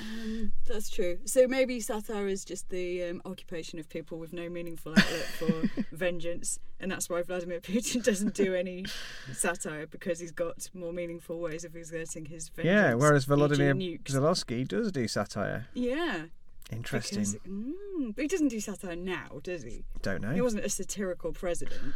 [0.00, 1.18] Um, that's true.
[1.24, 5.84] So maybe satire is just the um, occupation of people with no meaningful outlet for
[5.92, 8.86] vengeance, and that's why Vladimir Putin doesn't do any
[9.32, 12.74] satire because he's got more meaningful ways of exerting his vengeance.
[12.74, 13.26] Yeah, whereas.
[13.26, 14.02] Volodymyr.
[14.04, 15.66] Zelensky does do satire.
[15.74, 16.24] Yeah,
[16.70, 17.20] Interesting.
[17.20, 19.84] because mm, but he doesn't do satire now, does he?
[20.02, 20.32] Don't know.
[20.32, 21.94] He wasn't a satirical president.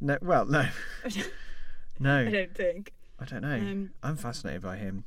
[0.00, 0.68] No, well, no.
[1.98, 2.18] No.
[2.18, 2.92] I don't think.
[3.18, 3.54] I don't know.
[3.54, 5.04] Um, I'm fascinated by him.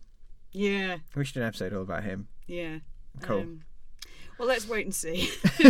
[0.51, 2.27] Yeah, We should do an episode all about him.
[2.47, 2.79] yeah.
[3.21, 3.39] Cool.
[3.41, 3.62] Um,
[4.38, 5.29] well, let's wait and see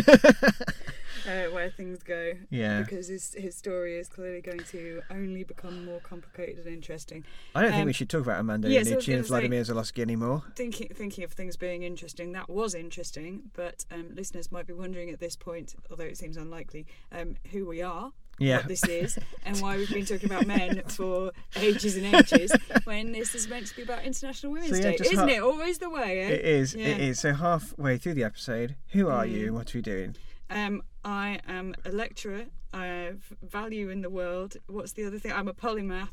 [1.28, 2.34] uh, where things go.
[2.50, 2.82] yeah.
[2.82, 7.24] because his his story is clearly going to only become more complicated and interesting.
[7.56, 9.26] I don't think um, we should talk about Armando yes, I was Iannucci gonna and
[9.26, 10.44] say- Vladimir Zelensky anymore.
[10.56, 15.10] Thinking thinking of things being interesting, that was interesting, but um, listeners might be wondering
[15.10, 18.58] at this point, although it seems unlikely, um, who we are, Yeah.
[18.58, 22.52] what this is, and why we've been talking about men for ages and ages
[22.86, 25.42] when this is meant to be about International Women's yeah, Day, isn't ha- it?
[25.42, 26.30] Always the way, eh?
[26.30, 26.74] It is.
[26.76, 26.88] Yeah.
[26.88, 27.20] It is.
[27.20, 29.32] So halfway through the episode, who are Mm.
[29.32, 29.54] you?
[29.54, 30.16] What are we doing?
[30.50, 32.46] Um, I am a lecturer.
[32.74, 34.58] I have value in the world.
[34.68, 35.32] What's the other thing?
[35.32, 36.10] I'm a polymath,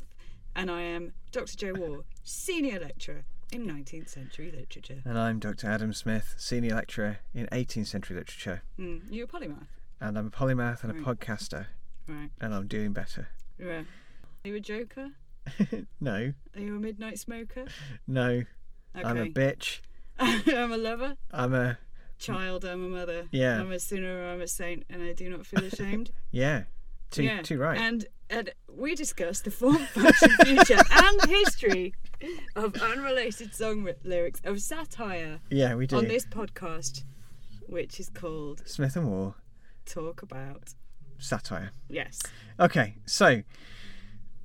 [0.55, 1.55] and I am Dr.
[1.57, 5.01] Jo Waugh, senior lecturer in 19th century literature.
[5.05, 5.67] And I'm Dr.
[5.69, 9.67] Adam Smith, senior lecturer in 18th century literature, Mm, you a polymath,
[10.01, 11.17] and I'm a polymath and a Right.
[11.19, 11.67] podcaster,
[12.07, 12.29] right?
[12.41, 13.27] and I'm doing better.
[13.59, 13.81] Yeah.
[14.45, 15.09] Are you a joker?
[16.01, 17.65] no, Are you a midnight smoker?
[18.07, 18.43] no,
[18.95, 19.07] Okay.
[19.07, 19.79] I'm a bitch.
[20.19, 21.15] I'm a lover.
[21.31, 21.77] I'm a
[22.19, 22.65] Child.
[22.65, 23.27] I'm a mother.
[23.31, 23.59] Yeah.
[23.59, 24.27] I'm a sinner.
[24.31, 26.09] I'm a saint, and I do not feel ashamed.
[26.31, 26.63] yeah.
[27.11, 27.41] Too yeah.
[27.43, 27.77] too right.
[27.79, 31.93] And and we discussed the form, function, future, and history
[32.55, 35.95] of unrelated song ri- lyrics of satire yeah, we do.
[35.97, 37.03] on this podcast,
[37.67, 39.35] which is called Smith and Waugh
[39.85, 40.73] Talk About.
[41.19, 41.71] Satire.
[41.89, 42.21] Yes.
[42.59, 43.43] Okay, so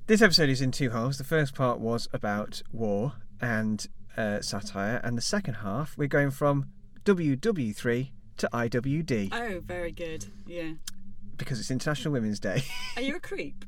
[0.07, 1.17] this episode is in two halves.
[1.17, 6.31] The first part was about war and uh, satire, and the second half we're going
[6.31, 6.67] from
[7.05, 10.25] WW3 to IWD Oh, very good.
[10.47, 10.73] Yeah.
[11.37, 12.63] because it's International Women's Day.
[12.95, 13.65] Are you a creep?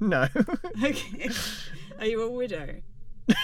[0.00, 0.28] no.
[0.84, 1.28] Okay.
[1.98, 2.76] Are you a widow?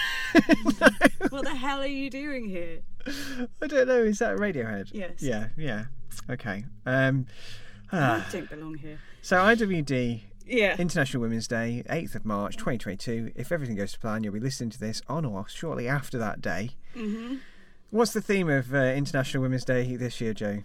[1.29, 2.79] What the hell are you doing here?
[3.61, 4.03] I don't know.
[4.03, 4.89] Is that Radiohead?
[4.93, 5.21] Yes.
[5.21, 5.85] Yeah, yeah.
[6.29, 6.65] Okay.
[6.85, 7.25] Um,
[7.97, 8.25] I ah.
[8.31, 8.99] don't belong here.
[9.21, 10.75] so IWD Yeah.
[10.77, 13.31] International Women's Day, 8th of March 2022.
[13.35, 16.41] If everything goes to plan, you'll be listening to this on or shortly after that
[16.41, 16.71] day.
[16.93, 17.35] hmm
[17.91, 20.63] What's the theme of uh, International Women's Day this year, Jo?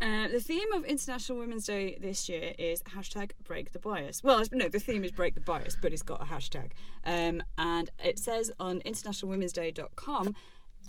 [0.00, 4.22] Uh, the theme of International Women's Day this year is hashtag break the bias.
[4.24, 6.70] Well, no, the theme is break the bias, but it's got a hashtag.
[7.04, 10.34] Um, and it says on internationalwomensday.com,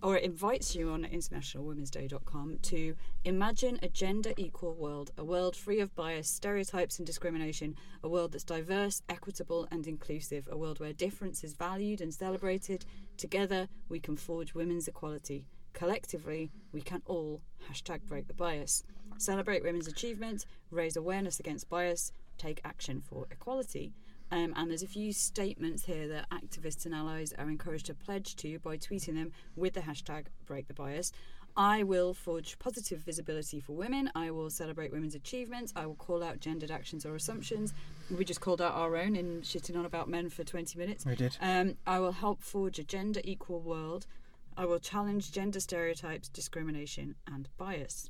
[0.04, 5.80] or it invites you on internationalwomensday.com to imagine a gender equal world, a world free
[5.80, 10.94] of bias, stereotypes, and discrimination, a world that's diverse, equitable, and inclusive, a world where
[10.94, 12.86] difference is valued and celebrated.
[13.18, 15.46] Together, we can forge women's equality.
[15.74, 18.84] Collectively, we can all hashtag break the bias.
[19.18, 23.94] Celebrate women's achievement, raise awareness against bias, take action for equality.
[24.32, 28.36] Um, and there's a few statements here that activists and allies are encouraged to pledge
[28.38, 31.12] to by tweeting them with the hashtag break the bias.
[31.58, 34.12] I will forge positive visibility for women.
[34.14, 35.72] I will celebrate women's achievements.
[35.76, 37.74] I will call out gendered actions or assumptions.
[38.12, 41.06] We just called out our own in shitting on about men for 20 minutes.
[41.06, 41.38] We did.
[41.40, 44.06] Um, I will help forge a gender equal world.
[44.58, 48.10] I will challenge gender stereotypes, discrimination, and bias.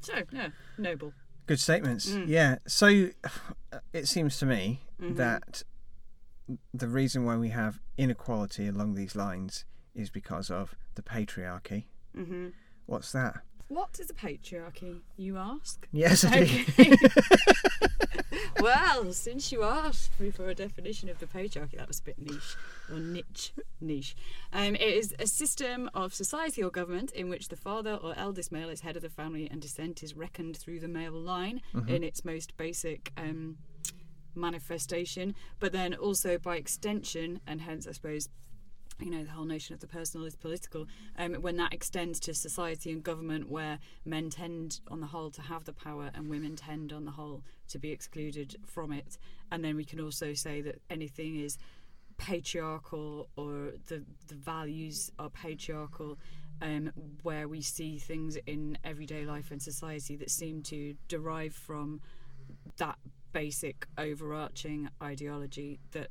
[0.00, 1.14] So, yeah, noble.
[1.46, 2.10] Good statements.
[2.10, 2.28] Mm.
[2.28, 2.58] Yeah.
[2.66, 3.08] So
[3.92, 5.16] it seems to me Mhm.
[5.16, 5.62] that
[6.74, 11.84] the reason why we have inequality along these lines is because of the patriarchy.
[12.14, 12.48] hmm
[12.86, 13.42] What's that?
[13.70, 15.86] What is a patriarchy, you ask?
[15.92, 16.64] Yes, I do.
[16.80, 16.96] Okay.
[18.60, 22.18] well, since you asked me for a definition of the patriarchy, that was a bit
[22.18, 22.56] niche
[22.90, 23.52] or niche.
[23.80, 24.16] Niche.
[24.52, 28.50] Um, it is a system of society or government in which the father or eldest
[28.50, 32.02] male is head of the family and descent is reckoned through the male line in
[32.02, 33.56] its most basic um,
[34.34, 38.28] manifestation, but then also by extension, and hence, I suppose,
[39.00, 40.86] you know, the whole notion of the personal is political,
[41.18, 45.42] um, when that extends to society and government, where men tend, on the whole, to
[45.42, 49.18] have the power and women tend, on the whole, to be excluded from it.
[49.50, 51.58] And then we can also say that anything is
[52.18, 56.18] patriarchal or the, the values are patriarchal.
[56.62, 62.02] Um, where we see things in everyday life and society that seem to derive from
[62.76, 62.98] that
[63.32, 66.10] basic overarching ideology that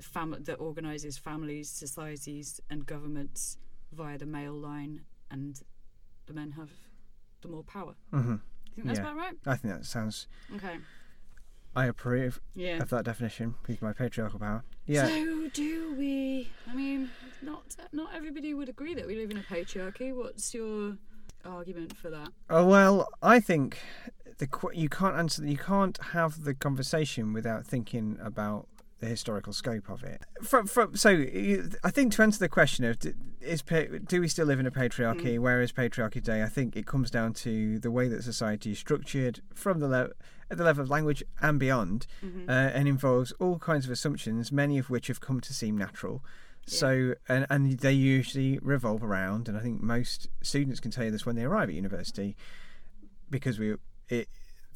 [0.00, 3.58] fam- that organises families, societies, and governments
[3.92, 5.60] via the male line, and
[6.26, 6.70] the men have
[7.42, 7.94] the more power.
[8.10, 8.36] hmm
[8.74, 9.04] think that's Yeah.
[9.06, 9.36] about right?
[9.46, 10.28] I think that sounds.
[10.54, 10.78] Okay.
[11.74, 12.78] I approve Yeah.
[12.82, 13.56] of that definition.
[13.66, 14.64] With my patriarchal power.
[14.86, 15.06] Yeah.
[15.08, 16.50] So do we?
[16.66, 17.10] I mean,
[17.42, 20.14] not not everybody would agree that we live in a patriarchy.
[20.14, 20.96] What's your
[21.44, 22.32] argument for that?
[22.48, 23.78] Oh well, I think
[24.38, 25.44] the you can't answer.
[25.44, 28.68] You can't have the conversation without thinking about
[29.00, 30.22] the historical scope of it.
[30.42, 31.10] From, from, so
[31.84, 32.98] I think to answer the question of
[33.40, 35.38] is do we still live in a patriarchy?
[35.38, 36.42] Where is patriarchy today?
[36.42, 40.10] I think it comes down to the way that society is structured from the le-
[40.50, 42.48] at the level of language and beyond, Mm-hmm.
[42.50, 46.24] uh, and involves all kinds of assumptions, many of which have come to seem natural.
[46.66, 51.10] So and and they usually revolve around, and I think most students can tell you
[51.10, 52.36] this when they arrive at university,
[53.30, 53.76] because we
[54.08, 54.28] it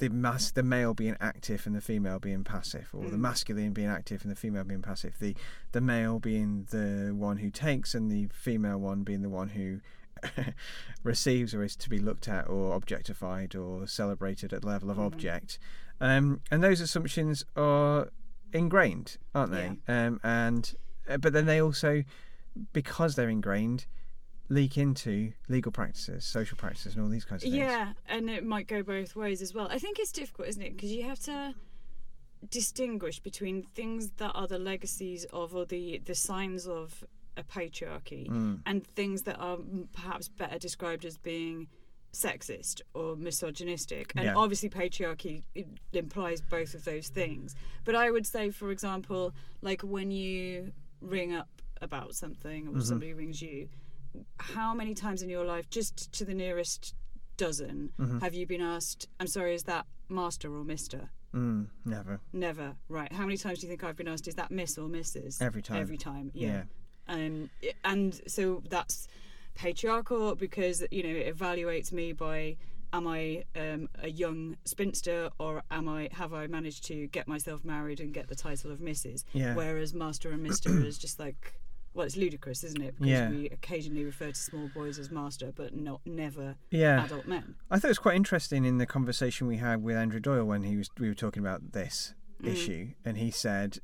[0.03, 3.21] the mass the male being active and the female being passive, or the Mm.
[3.21, 5.37] masculine being active and the female being passive, the
[5.71, 9.81] the male being the one who takes and the female one being the one who
[11.05, 14.97] receives or is to be looked at or objectified or celebrated at the level of
[14.97, 15.07] Mhm.
[15.07, 15.59] object.
[16.01, 18.09] Um, and those assumptions are
[18.53, 19.77] ingrained, aren't they?
[19.89, 20.75] Um, and
[21.09, 22.03] uh, but then they also,
[22.73, 23.87] because they're ingrained,
[24.49, 27.57] leak into legal practices, social practices, and all these kinds of things.
[27.63, 29.69] Yeah, and it might go both ways as well.
[29.71, 30.77] I think it's difficult, isn't it?
[30.77, 31.55] Because you have to
[32.51, 37.05] distinguish between things that are the legacies of or the the signs of
[37.37, 38.61] a patriarchy Mm.
[38.67, 39.59] and things that are
[39.93, 41.69] perhaps better described as being
[42.13, 44.13] sexist or misogynistic.
[44.17, 44.35] And Yeah.
[44.37, 45.45] obviously, patriarchy
[45.95, 47.55] implies both of those things.
[47.85, 51.49] But I would say, for example, like when you ring up
[51.81, 52.83] about something or Mhm.
[52.83, 53.71] somebody rings you,
[54.39, 56.95] how many times in your life, just to the nearest
[57.37, 58.21] dozen, Mhm.
[58.23, 61.11] have you been asked, I'm sorry, is that master or mister?
[61.35, 62.21] Mm, never.
[62.33, 62.77] Never.
[62.89, 63.11] Right.
[63.13, 65.41] How many times do you think I've been asked, is that miss or missus?
[65.41, 65.79] Every time.
[65.81, 66.65] Every time, Yeah.
[67.09, 67.15] yeah.
[67.15, 67.51] Um,
[67.85, 69.09] and so that's
[69.55, 72.57] patriarchal because you know it evaluates me by
[72.93, 77.65] am I um, a young spinster or am I have I managed to get myself
[77.65, 79.25] married and get the title of Mrs.
[79.33, 79.55] Yeah.
[79.55, 81.61] Whereas Master and Mister is just like
[81.95, 82.95] well, it's ludicrous, isn't it?
[82.95, 83.31] Because Yeah.
[83.31, 87.05] we occasionally refer to small boys as master, but not never Yeah.
[87.05, 87.57] adult men.
[87.71, 90.63] I thought it was quite interesting in the conversation we had with Andrew Doyle when
[90.63, 92.49] he was we were talking about this Mm.
[92.49, 93.79] issue, and he said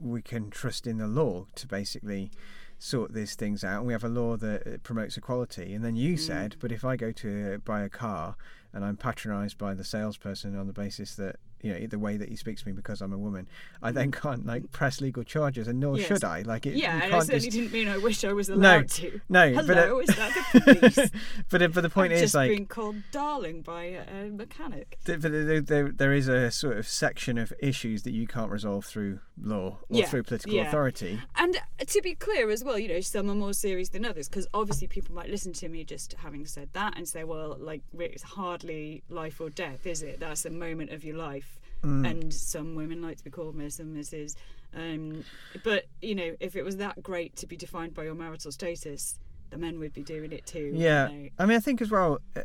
[0.00, 2.30] we can trust in the law to basically
[2.78, 3.78] sort these things out.
[3.78, 5.72] And we have a law that uh, promotes equality.
[5.72, 6.18] And then you Mm.
[6.18, 8.36] said, but if I go to buy a car
[8.72, 12.28] and I'm patronised by the salesperson on the basis that you know the way that
[12.28, 13.48] he speaks to me because I'm a woman,
[13.82, 15.98] I then can't like press legal charges, and nor Mm.
[15.98, 16.08] Yes.
[16.08, 16.42] should I.
[16.42, 18.88] Like it, yeah, and I certainly just didn't mean I wish I was No, allowed
[18.90, 19.20] to.
[19.28, 19.48] no.
[19.52, 21.10] Hello, but uh, is that the police?
[21.50, 24.30] but uh, but the point I've is just like been called darling by a, a
[24.30, 24.98] mechanic.
[25.04, 28.50] Th- But there, there, there is a sort of section of issues that you can't
[28.50, 30.68] resolve through law or Yeah, through political yeah.
[30.68, 31.20] authority.
[31.36, 34.46] And to be clear as well, you know, some are more serious than others because
[34.54, 38.22] obviously people might listen to me just having said that and say, well, like, it's
[38.22, 40.20] hardly life or death, is it?
[40.20, 41.53] That's a moment of your life.
[41.84, 42.10] Mm.
[42.10, 44.36] And some women like to be called Miss and Mrs.
[44.74, 45.24] Um,
[45.62, 49.18] but, you know, if it was that great to be defined by your marital status,
[49.50, 50.72] the men would be doing it too.
[50.74, 51.08] Yeah.
[51.38, 52.18] I mean, I think as well.
[52.34, 52.42] Uh,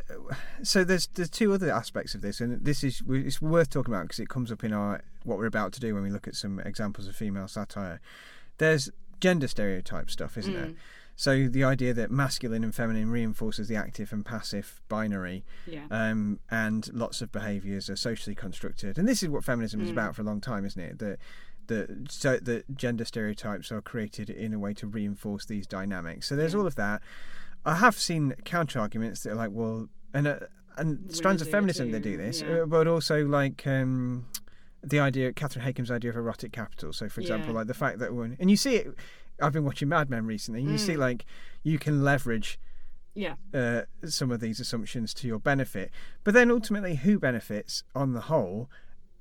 [0.61, 4.03] so there's there's two other aspects of this, and this is it's worth talking about
[4.03, 6.35] because it comes up in our what we're about to do when we look at
[6.35, 7.99] some examples of female satire.
[8.59, 10.67] There's gender stereotype stuff, isn't there?
[10.67, 10.75] Mm.
[11.19, 15.85] So the idea that masculine and feminine reinforces the active and passive binary, Yeah.
[15.91, 18.97] um, and lots of behaviours are socially constructed.
[18.97, 19.91] And this is what feminism is Mm.
[19.91, 20.99] about for a long time, isn't it?
[20.99, 21.19] That
[21.67, 26.25] the so that gender stereotypes are created in a way to reinforce these dynamics.
[26.25, 26.59] So there's Yeah.
[26.61, 27.01] all of that.
[27.65, 30.39] I have seen counter arguments that are like, well, and uh,
[30.77, 32.63] and Women strands of feminism that do this, yeah.
[32.63, 33.67] but also like.
[33.67, 34.25] Um,
[34.81, 36.93] the idea, Catherine Hakim's idea of erotic capital.
[36.93, 37.55] So, for example, Yeah.
[37.55, 38.95] like the fact that when, and you see it,
[39.41, 40.99] I've been watching Mad Men recently, and you see Mm.
[40.99, 41.25] like
[41.63, 42.59] you can leverage
[43.13, 43.35] Yeah.
[43.53, 45.91] uh, some of these assumptions to your benefit.
[46.23, 48.69] But then ultimately, who benefits on the whole?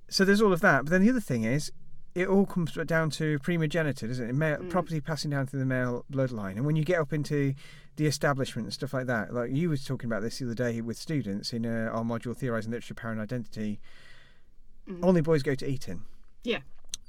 [0.09, 0.85] So there's all of that.
[0.85, 1.73] But then the other thing is,
[2.15, 4.35] it all comes down to primogeniture, doesn't it?
[4.35, 4.71] Male, Mm.
[4.71, 6.57] Property passing down through the male bloodline.
[6.57, 7.55] And when you get up into
[7.97, 10.81] the establishment and stuff like that, like you was talking about this the other day
[10.81, 13.81] with students in uh, our module Theorising Literature, Power and Identity,
[14.89, 15.01] Mhm.
[15.03, 16.03] only boys go to Eton.
[16.45, 16.61] Yeah.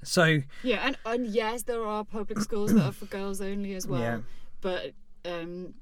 [0.04, 3.88] So, Yeah, and, and yes, there are public schools that are for girls only as
[3.88, 4.02] well.
[4.02, 4.20] Yeah.
[4.62, 4.94] But
[5.26, 5.74] um,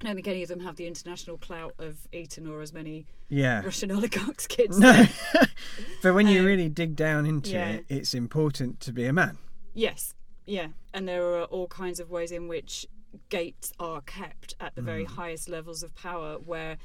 [0.00, 3.06] I don't think any of them have the international clout of Eton or as many
[3.28, 3.62] yeah.
[3.62, 4.78] Russian oligarchs' kids.
[4.78, 5.06] No.
[6.02, 7.68] but when you Um, really dig down into yeah.
[7.70, 9.38] it, it's important to be a man.
[9.74, 10.14] Yes,
[10.46, 12.86] yeah, and there are all kinds of ways in which
[13.30, 16.76] gates are kept at the very highest levels of power, where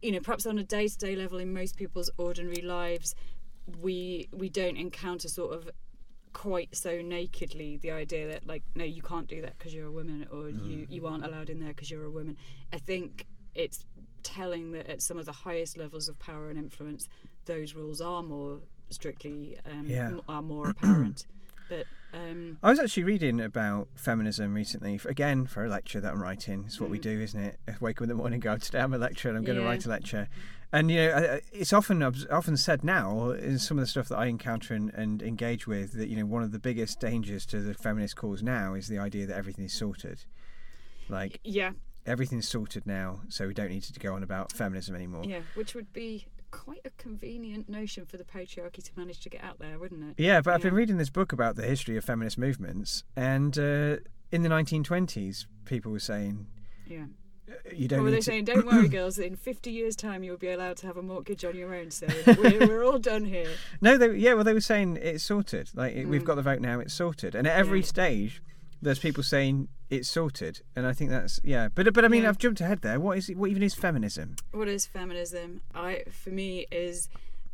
[0.00, 3.14] you know perhaps on a day-to-day level in most people's ordinary lives,
[3.82, 5.70] we we don't encounter sort of
[6.32, 9.92] quite so nakedly the idea that like no you can't do that because you're a
[9.92, 12.36] woman or you you aren't allowed in there because you're a woman
[12.72, 13.84] i think it's
[14.22, 17.08] telling that at some of the highest levels of power and influence
[17.46, 18.58] those rules are more
[18.90, 20.12] strictly um, Yeah.
[20.28, 21.26] are more apparent.
[21.68, 26.22] but um, I was actually reading about feminism recently, again for a lecture that I'm
[26.22, 26.64] writing.
[26.66, 27.02] It's what we Mm.
[27.02, 27.60] do, isn't it?
[27.68, 29.64] I wake up in the morning, go today I'm a lecturer, and I'm going to
[29.64, 30.26] write a lecture.
[30.72, 34.08] And you know, I- I- it's often often said now in some of the stuff
[34.08, 37.46] that I encounter and, and engage with that you know one of the biggest dangers
[37.46, 40.24] to the feminist cause now is the idea that everything is sorted.
[41.08, 41.72] Like yeah,
[42.06, 45.24] everything's sorted now, so we don't need to go on about feminism anymore.
[45.24, 49.42] yeah, which would be quite a convenient notion for the patriarchy to manage to get
[49.44, 50.22] out there, wouldn't it?
[50.22, 53.96] Yeah, but I've been reading this book about the history of feminist movements, and uh,
[54.30, 56.46] in the 1920s, people were saying
[56.86, 57.04] Yeah.
[57.74, 58.22] You don't Or were they to.
[58.22, 59.18] saying, "Don't worry, girls.
[59.18, 61.90] In 50 years' time, you'll be allowed to have a mortgage on your own.
[61.90, 62.06] So
[62.38, 65.70] we're, we're all done here." No, they yeah, well, they were saying it's sorted.
[65.74, 66.26] Like it we've Mm.
[66.26, 67.34] got the vote now, it's sorted.
[67.34, 67.84] And at every Yeah.
[67.86, 68.42] stage,
[68.82, 71.68] there's people saying it's sorted, and I think that's yeah.
[71.74, 72.28] But but I mean, Yeah.
[72.30, 72.98] I've jumped ahead there.
[73.00, 74.36] What is what even is feminism?
[74.52, 75.60] What is feminism?
[75.74, 77.08] I, for me, is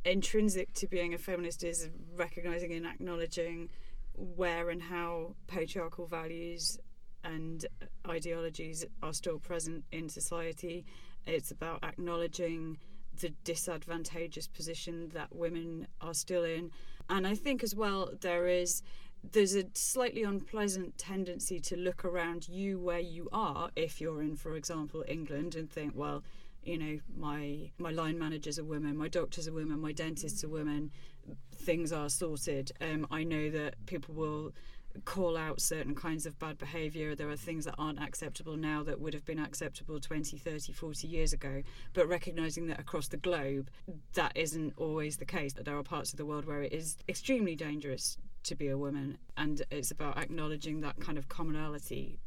[0.05, 3.71] intrinsic to being a feminist is recognizing and acknowledging
[4.17, 6.79] where and how patriarchal values
[7.25, 7.67] and
[8.09, 10.85] ideologies are still present in society.
[11.27, 12.79] It's about acknowledging
[13.21, 16.71] the disadvantageous position that women are still in.
[17.09, 18.83] And I think as well there is
[19.33, 24.37] there's a slightly unpleasant tendency to look around you where you are if you're in
[24.37, 26.23] for example England and think well
[26.63, 30.49] you know my my line managers are women my doctors are women my dentists are
[30.49, 30.91] women
[31.55, 34.53] things are sorted um, I know that people will
[35.05, 37.15] call out certain kinds of bad behavior.
[37.15, 41.07] There are things that aren't acceptable now that would have been acceptable 20 30 40
[41.07, 41.63] years ago.
[41.93, 43.71] But recognizing that across the globe
[44.15, 45.53] that isn't always the case.
[45.55, 48.79] That there are parts of the world where it is extremely dangerous to be a
[48.79, 52.19] woman and it's about acknowledging that kind of commonality.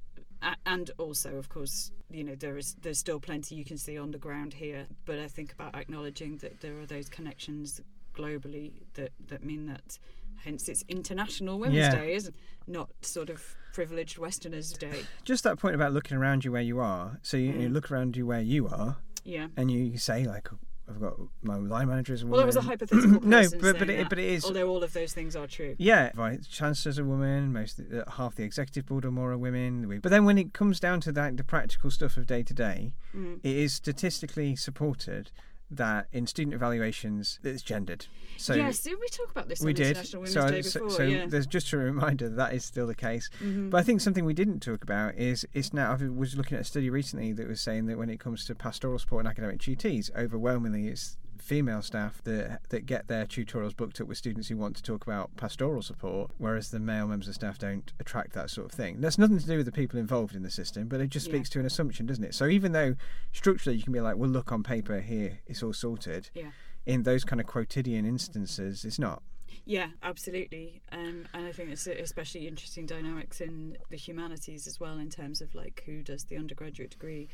[0.65, 4.11] And also of course you know there is there's still plenty you can see on
[4.11, 7.81] the ground here but i think about acknowledging that there are those connections
[8.15, 9.99] globally that that mean that
[10.47, 11.95] hence it's international women's Yeah.
[11.95, 12.35] day isn't
[12.67, 16.79] not sort of privileged westerners day Just that point about looking around you where you
[16.79, 17.19] are.
[17.21, 17.73] So you, you Mm.
[17.73, 20.47] look around you where you are, yeah and you say like,
[20.89, 23.89] I've got my line manager is a well that was a hypothetical no, but but
[23.89, 26.39] it, that, but it is although all of those things are true Yeah, right.
[26.49, 27.51] Chancellor's a woman.
[27.51, 29.87] Most uh, half the executive board or more are women.
[29.89, 32.53] We- But then when it comes down to that, the practical stuff of day to
[32.53, 33.39] day, Mm.
[33.43, 35.29] it is statistically supported
[35.69, 38.05] that in student evaluations it's gendered.
[38.37, 39.87] So yes did we talk about this we on did.
[39.87, 42.87] international women's So day before so yeah there's just a reminder that that is still
[42.87, 43.29] the case.
[43.41, 43.69] Mhm.
[43.69, 45.91] But I think something we didn't talk about is it's now.
[45.91, 48.55] I was looking at a study recently that was saying that when it comes to
[48.55, 53.99] pastoral support and academic tutees, overwhelmingly it's female staff that that get their tutorials booked
[54.01, 57.35] up with students who want to talk about pastoral support, whereas the male members of
[57.35, 59.01] staff don't attract that sort of thing.
[59.01, 61.33] That's nothing to do with the people involved in the system, but it just Yeah.
[61.33, 62.33] speaks to an assumption, doesn't it?
[62.35, 62.95] So even though
[63.31, 66.29] structurally you can be like, well, look on paper here, it's all sorted.
[66.33, 66.51] Yeah.
[66.85, 69.21] In those kind of quotidian instances, it's not.
[69.65, 70.81] Yeah, absolutely.
[70.93, 75.41] Um, and I think it's especially interesting dynamics in the humanities as well, in terms
[75.41, 77.27] of like who does the undergraduate degree,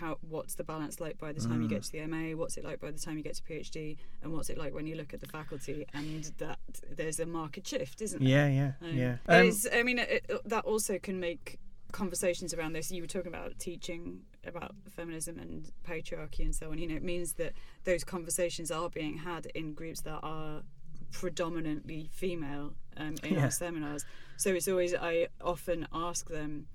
[0.00, 1.70] how what's the balance like by the time you Mm.
[1.70, 4.32] get to the MA, what's it like by the time you get to PhD, and
[4.32, 6.58] what's it like when you look at the faculty, and that
[6.90, 8.50] there's a market shift, isn't there?
[8.50, 9.16] Yeah, yeah, Um, yeah.
[9.28, 11.58] it Um, I mean, it- that also can make
[11.92, 12.90] conversations around this.
[12.92, 16.78] You were talking about teaching about feminism and patriarchy and so on.
[16.78, 17.52] You know, it means that
[17.84, 20.62] those conversations are being had in groups that are
[21.10, 23.44] predominantly female um, in Yeah.
[23.44, 24.04] our seminars.
[24.36, 26.66] So it's always I often ask them,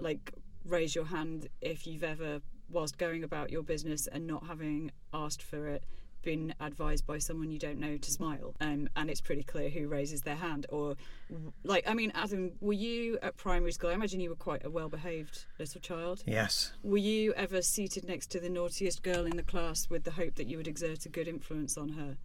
[0.00, 0.32] like,
[0.64, 2.40] raise your hand if you've ever,
[2.70, 5.84] whilst going about your business and not having asked for it,
[6.22, 9.88] been advised by someone you don't know to smile um, and it's pretty clear who
[9.88, 10.96] raises their hand or
[11.64, 14.70] like i mean adam were you at primary school i imagine you were quite a
[14.70, 16.72] well-behaved little child yes.
[16.82, 20.36] were you ever seated next to the naughtiest girl in the class with the hope
[20.36, 22.16] that you would exert a good influence on her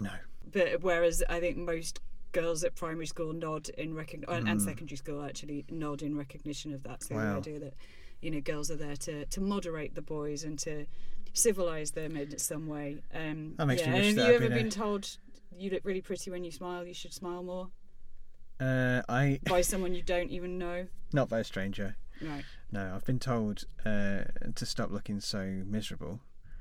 [0.00, 0.12] No.
[0.52, 2.00] but whereas i think most
[2.32, 4.64] girls at primary school nod in recognition and Mm.
[4.64, 7.32] secondary school actually nod in recognition of that so Wow.
[7.34, 7.74] the idea that
[8.20, 10.86] you know girls are there to to moderate the boys and to
[11.32, 13.90] civilize them in some way um That makes yeah.
[13.92, 15.16] me wish and have you ever been a- told
[15.56, 17.70] you look really pretty when you smile you should smile more
[18.60, 21.96] Uh, I by someone you don't even know not by a stranger.
[22.22, 24.24] right No, I've been told uh,
[24.54, 26.20] to stop looking so miserable.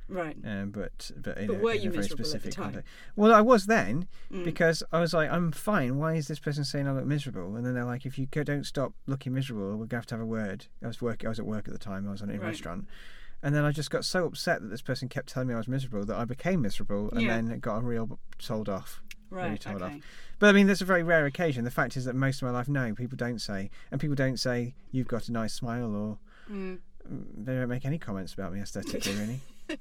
[0.10, 2.40] Right Um, but but in, But a, were in you a very miserable at the
[2.40, 2.64] specific time?
[2.74, 2.92] context.
[3.16, 4.44] Well, I was then Mm.
[4.44, 5.98] because I was like, I'm fine.
[5.98, 7.56] Why is this person saying I look miserable?
[7.56, 10.22] And then they're like, if you don't stop looking miserable, we're gonna have to have
[10.22, 10.66] a word.
[10.84, 11.24] I was work.
[11.26, 12.08] I was at work at the time.
[12.08, 12.42] I was in a Right.
[12.48, 12.88] restaurant.
[13.42, 15.68] And then I just got so upset that this person kept telling me I was
[15.70, 17.36] miserable that I became miserable, and Yeah.
[17.36, 19.02] then it got a real told off.
[19.32, 19.94] right told off.
[20.40, 21.64] But I mean, that's a very rare occasion.
[21.64, 24.38] The fact is that most of my life, no, people don't say, and people don't
[24.40, 26.18] say you've got a nice smile, or
[26.52, 29.40] mm, they don't make any comments about me aesthetically, really.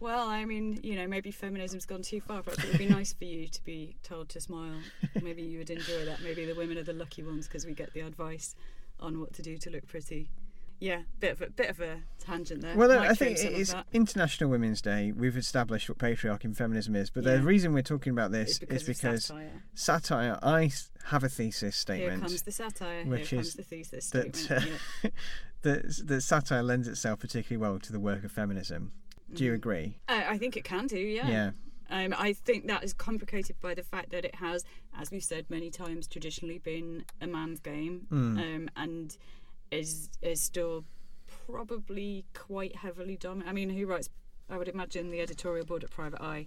[0.00, 2.42] Well, I mean, you know, maybe feminism's gone too far.
[2.42, 4.76] but it would be nice for you to be told to smile.
[5.20, 6.22] Maybe you would enjoy that.
[6.22, 8.54] Maybe the women are the lucky ones because we get the advice
[9.00, 10.28] on what to do to look pretty.
[10.80, 12.76] Yeah, bit of a bit of a tangent there.
[12.76, 13.74] Well, Might I think it's.
[13.92, 15.10] International Women's Day.
[15.10, 18.82] We've established what patriarchy and feminism is, but the reason we're talking about this because
[18.82, 19.62] is because satire.
[19.74, 20.38] satire.
[20.40, 20.70] I
[21.06, 22.20] have a thesis statement.
[22.20, 23.04] Here comes the satire.
[23.04, 24.80] which Here is the thesis that statement.
[25.04, 25.08] uh,
[25.62, 28.92] that that satire lends itself particularly well to the work of feminism.
[29.34, 29.98] Do you agree?
[30.08, 30.98] I, I think it can do.
[30.98, 31.28] Yeah.
[31.28, 31.50] Yeah.
[31.90, 34.64] Um, I think that is complicated by the fact that it has,
[34.98, 38.38] as we've said many times, traditionally been a man's game, Mm.
[38.56, 39.16] um, and
[39.70, 40.84] is is still
[41.46, 43.48] probably quite heavily dominant.
[43.48, 44.10] I mean, who writes?
[44.50, 46.46] I would imagine the editorial board at Private Eye,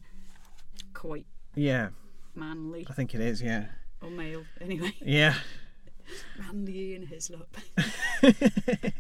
[0.94, 1.26] quite
[1.56, 1.90] Yeah,
[2.36, 3.42] manly I think it is.
[3.42, 3.66] Yeah.
[4.02, 4.94] or male anyway.
[5.02, 5.36] Yeah.
[6.40, 7.48] Manly in his look.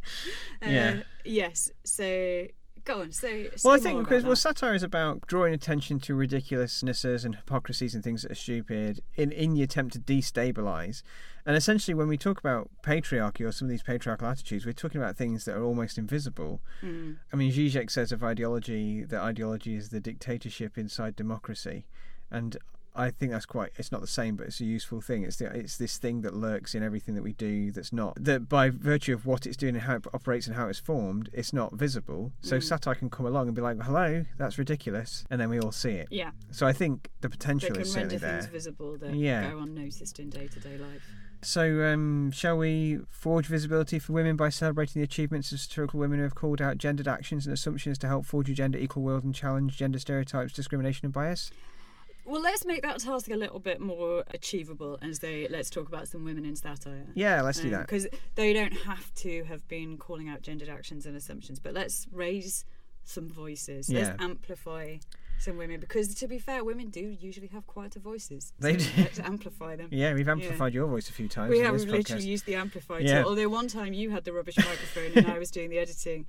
[0.63, 0.95] Yeah.
[0.99, 1.71] Uh, yes.
[1.83, 2.45] So
[2.83, 3.11] go on.
[3.11, 3.45] So.
[3.63, 8.03] Well, I think because well, satire is about drawing attention to ridiculousnesses and hypocrisies and
[8.03, 11.03] things that are stupid in in the attempt to destabilize.
[11.45, 15.01] And essentially, when we talk about patriarchy or some of these patriarchal attitudes, we're talking
[15.01, 16.61] about things that are almost invisible.
[16.83, 17.17] Mm.
[17.33, 21.85] I mean, Zizek says of ideology that ideology is the dictatorship inside democracy,
[22.29, 22.57] and
[22.93, 23.71] I think that's quite.
[23.77, 25.23] It's not the same, but it's a useful thing.
[25.23, 27.71] It's the, it's this thing that lurks in everything that we do.
[27.71, 30.67] That's not that by virtue of what it's doing and how it operates and how
[30.67, 32.33] it's formed, it's not visible.
[32.41, 32.63] So Mm.
[32.63, 35.91] satire can come along and be like, "Hello, that's ridiculous," and then we all see
[35.91, 36.09] it.
[36.11, 36.31] Yeah.
[36.51, 38.51] So I think the potential is render certainly things there.
[38.51, 39.51] visible that Yeah.
[39.51, 41.01] go unnoticed in day to day life.
[41.43, 46.19] So, um, shall we forge visibility for women by celebrating the achievements of satirical women
[46.19, 49.23] who have called out gendered actions and assumptions to help forge a gender equal world
[49.23, 51.49] and challenge gender stereotypes, discrimination, and bias?
[52.31, 56.07] Well, let's make that task a little bit more achievable and say, let's talk about
[56.07, 57.07] some women in satire.
[57.13, 57.81] Yeah, let's do um, that.
[57.81, 62.07] Because they don't have to have been calling out gendered actions and assumptions, but let's
[62.09, 62.63] raise
[63.03, 63.89] some voices.
[63.89, 63.99] Yeah.
[63.99, 64.97] Let's amplify
[65.39, 65.81] some women.
[65.81, 68.53] Because to be fair, women do usually have quieter voices.
[68.59, 69.01] They So do.
[69.01, 69.89] Let's amplify them.
[69.91, 73.01] Yeah, we've amplified your voice a few times We have we've literally used the amplifier.
[73.01, 73.23] Yeah.
[73.23, 73.31] tool.
[73.31, 76.27] Although one time you had the rubbish microphone and I was doing the editing,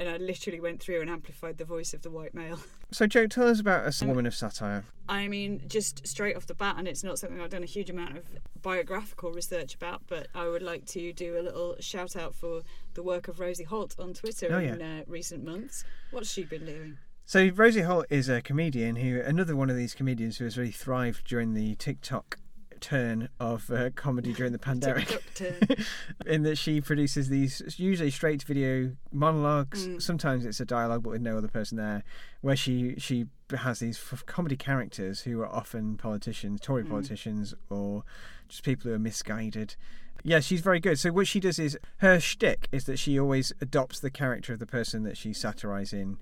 [0.00, 2.58] and I literally went through and amplified the voice of the white male.
[2.92, 4.82] So, Jo, tell us about a Um, woman of satire.
[5.08, 7.88] I mean, just straight off the bat, and it's not something I've done a huge
[7.88, 8.24] amount of
[8.62, 12.62] biographical research about, but I would like to do a little shout out for
[12.94, 15.84] the work of Rosie Holt on Twitter Oh, in uh, recent months.
[16.10, 16.98] What's she been doing?
[17.26, 20.72] So, Rosie Holt is a comedian who, another one of these comedians who has really
[20.72, 22.38] thrived during the TikTok
[22.80, 25.22] turn of uh, comedy during the pandemic.
[26.26, 29.86] In that she produces these usually straight to video monologues.
[29.86, 30.02] Mm.
[30.02, 32.02] Sometimes it's a dialogue, but with no other person there,
[32.40, 33.26] where she she
[33.56, 36.90] has these f- comedy characters who are often politicians, Tory Mm.
[36.90, 38.04] politicians, or
[38.48, 39.76] just people who are misguided.
[40.22, 40.98] Yeah, she's very good.
[40.98, 44.58] So what she does is her shtick is that she always adopts the character of
[44.58, 46.18] the person that she's satirising,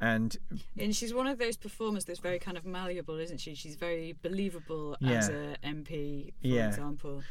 [0.00, 0.36] and
[0.78, 3.54] And she's one of those performers that's very kind of malleable, isn't she?
[3.54, 5.54] She's very believable as Yeah.
[5.62, 6.68] a MP, for Yeah.
[6.68, 7.22] example.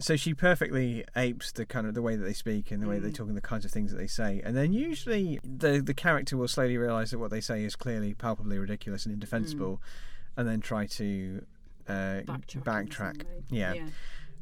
[0.00, 2.96] so she perfectly apes the kind of the way that they speak and the way
[2.98, 3.16] that they Mm.
[3.16, 6.36] talk and the kinds of things that they say and then usually the the character
[6.36, 9.80] will slowly realize that what they say is clearly palpably ridiculous and indefensible
[10.36, 11.46] and then try to
[11.86, 11.92] uh,
[12.26, 12.64] Backtrack.
[12.64, 13.88] backtrack yeah, yeah.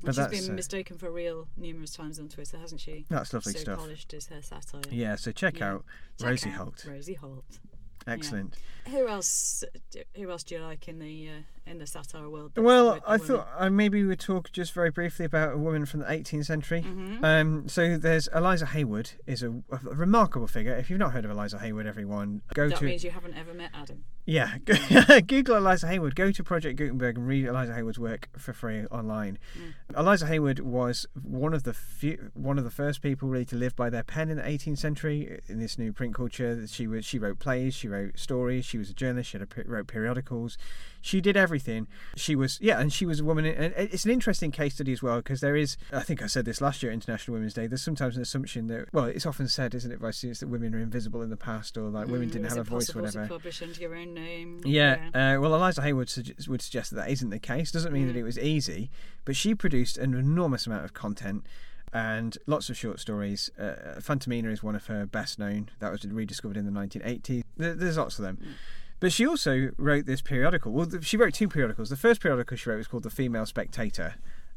[0.01, 3.05] But she's that's, been uh, mistaken for real numerous times on Twitter, hasn't she?
[3.11, 4.80] that's lovely so stuff polished is her satire.
[4.91, 5.72] yeah so check Yeah.
[5.74, 5.85] out
[6.18, 7.45] Check Rosie out Holt Rosie Holt.
[8.07, 8.55] Excellent
[8.88, 9.64] Who else?
[10.16, 12.52] Who else do you like in the uh, in the satire world?
[12.56, 16.00] well I thought uh, maybe we would talk just very briefly about a woman from
[16.00, 17.22] the 18th century Mhm.
[17.24, 20.74] Um, so there's Eliza Haywood is a, a remarkable figure.
[20.74, 23.54] If you've not heard of Eliza Haywood, everyone go that to means you haven't ever
[23.54, 24.04] met Adam.
[24.24, 24.58] Yeah,
[25.26, 26.14] Google Eliza Haywood.
[26.14, 29.38] Go to Project Gutenberg and read Eliza Haywood's work for free online.
[29.58, 29.98] Mm.
[29.98, 33.74] Eliza Haywood was one of the few, one of the first people really to live
[33.74, 36.66] by their pen in the 18th century in this new print culture.
[36.68, 39.62] She was she wrote plays, she wrote stories, she was a journalist, she had a,
[39.68, 40.56] wrote periodicals.
[41.03, 41.88] She did everything.
[42.16, 43.44] She was yeah, and she was a woman.
[43.44, 45.76] And it's an interesting case study as well because there is.
[45.92, 47.66] I think I said this last year, International Women's Day.
[47.66, 50.74] There's sometimes an assumption that well, it's often said, isn't it, by students that women
[50.74, 53.26] are invisible in the past or like women Mm, didn't have a voice, or whatever.
[53.26, 54.61] Publish under your own name.
[54.64, 57.72] Yeah, Uh, well, Eliza Haywood sugge- would suggest that that isn't the case.
[57.72, 58.20] Doesn't mean that Mm.
[58.20, 58.90] it was easy,
[59.24, 61.44] but she produced an enormous amount of content
[61.92, 63.50] and lots of short stories.
[63.59, 65.68] Uh, Fantomina is one of her best known.
[65.80, 67.42] That was rediscovered in the 1980s.
[67.57, 68.38] There's lots of them.
[68.40, 68.46] Mm.
[69.03, 70.70] But she also wrote this periodical.
[70.70, 71.90] Well, she wrote two periodicals.
[71.90, 74.14] The first periodical she wrote was called The Female Spectator.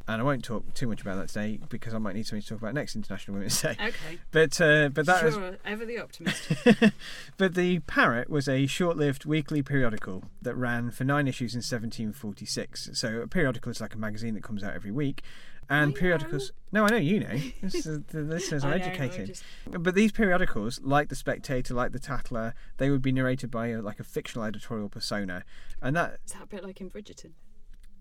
[0.08, 2.50] and I won't talk too much about that today because I might need something to
[2.50, 3.72] talk about next International Women's Day.
[3.72, 4.20] Okay.
[4.30, 6.52] But uh, but that was ever the optimist.
[7.38, 12.92] but the Parrot was a short-lived weekly periodical that ran for nine issues in 1746.
[12.94, 15.24] So a periodical is like a magazine that comes out every week.
[15.70, 16.52] And I periodicals.
[16.72, 17.38] No, I know you know.
[17.62, 19.28] This is, the listeners are know, educated.
[19.28, 23.68] just- But these periodicals, like the Spectator, like the Tatler, they would be narrated by
[23.68, 25.44] a, like a fictional editorial persona,
[25.82, 27.32] and that Is that a bit like in Bridgerton?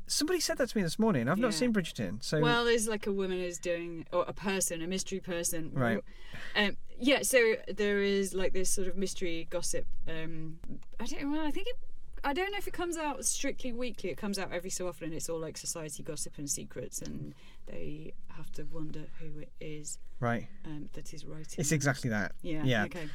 [0.06, 1.28] somebody said that to me this morning.
[1.28, 4.82] I've not seen Bridgerton, so Well, there's like a woman who's doing, or a person,
[4.82, 5.70] a mystery person.
[5.72, 6.00] Right.
[6.54, 9.86] Um, yeah, so there is like this sort of mystery gossip.
[10.06, 10.58] Um,
[11.00, 11.42] I don't know.
[11.44, 11.76] I think it.
[12.24, 14.10] I don't know if it comes out strictly weekly.
[14.10, 17.34] It comes out every so often, and it's all like society gossip and secrets, and
[17.66, 21.56] they have to wonder who it is right, um, that is writing.
[21.58, 22.32] it's exactly that.
[22.42, 22.62] Yeah.
[22.64, 22.84] yeah.
[22.84, 23.08] Okay.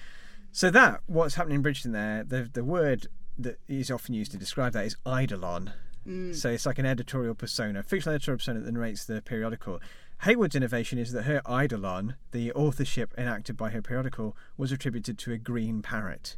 [0.51, 3.07] So that what's happening in Bridgerton there, the the word
[3.38, 5.74] that is often used to describe that is eidolon.
[6.07, 6.36] Mm.
[6.36, 9.80] So it's like an editorial persona, fictional editorial persona that narrates the periodical.
[10.24, 15.32] Haywood's innovation is that her eidolon, the authorship enacted by her periodical, was attributed to
[15.32, 16.36] a green parrot.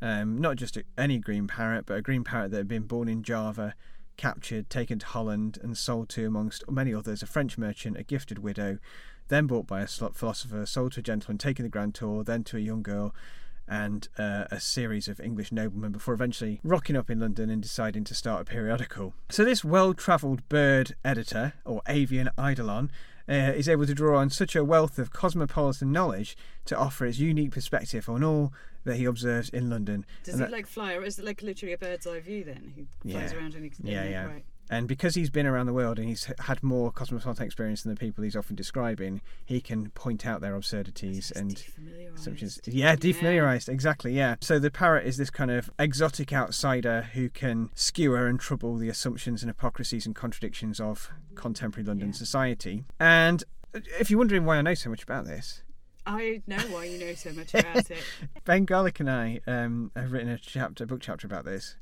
[0.00, 3.22] Um, not just any green parrot, but a green parrot that had been born in
[3.22, 3.74] Java,
[4.16, 8.38] captured, taken to Holland, and sold to, amongst many others, a French merchant, a gifted
[8.38, 8.78] widow,
[9.28, 12.56] then bought by a philosopher, sold to a gentleman, taken the grand tour, then to
[12.56, 13.14] a young girl,
[13.68, 18.04] and uh, a series of English noblemen before eventually rocking up in London and deciding
[18.04, 19.14] to start a periodical.
[19.30, 22.90] So, this well travelled bird editor, or avian eidolon,
[23.28, 26.36] uh, is able to draw on such a wealth of cosmopolitan knowledge
[26.66, 28.52] to offer its unique perspective on all
[28.86, 30.06] that he observes in London.
[30.24, 32.42] Does And it that- like fly, or is it like literally a bird's eye view
[32.44, 32.72] then?
[32.74, 33.38] Who flies Yeah.
[33.38, 34.24] around and he, Yeah, yeah.
[34.26, 34.44] Right.
[34.68, 37.98] And because he's been around the world and he's had more cosmopolitan experience than the
[38.00, 41.62] people he's often describing, he can point out their absurdities and
[42.16, 42.60] assumptions.
[42.64, 44.34] Yeah, defamiliarized, exactly, yeah.
[44.40, 48.88] So the parrot is this kind of exotic outsider who can skewer and trouble the
[48.88, 52.14] assumptions and hypocrisies and contradictions of contemporary London Yeah.
[52.14, 52.84] society.
[52.98, 55.62] And uh, if you're wondering why I know so much about this,
[56.06, 57.98] I know why you know so much about it.
[58.44, 61.76] Ben Garlick and I um, have written a chapter, a book chapter about this.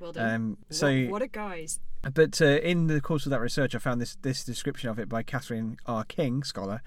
[0.00, 0.34] Well done.
[0.34, 1.80] Um, so what, what a guys.
[2.14, 5.08] But uh, in the course of that research, I found this this description of it
[5.08, 6.04] by Kathryn R.
[6.04, 6.80] King, scholar,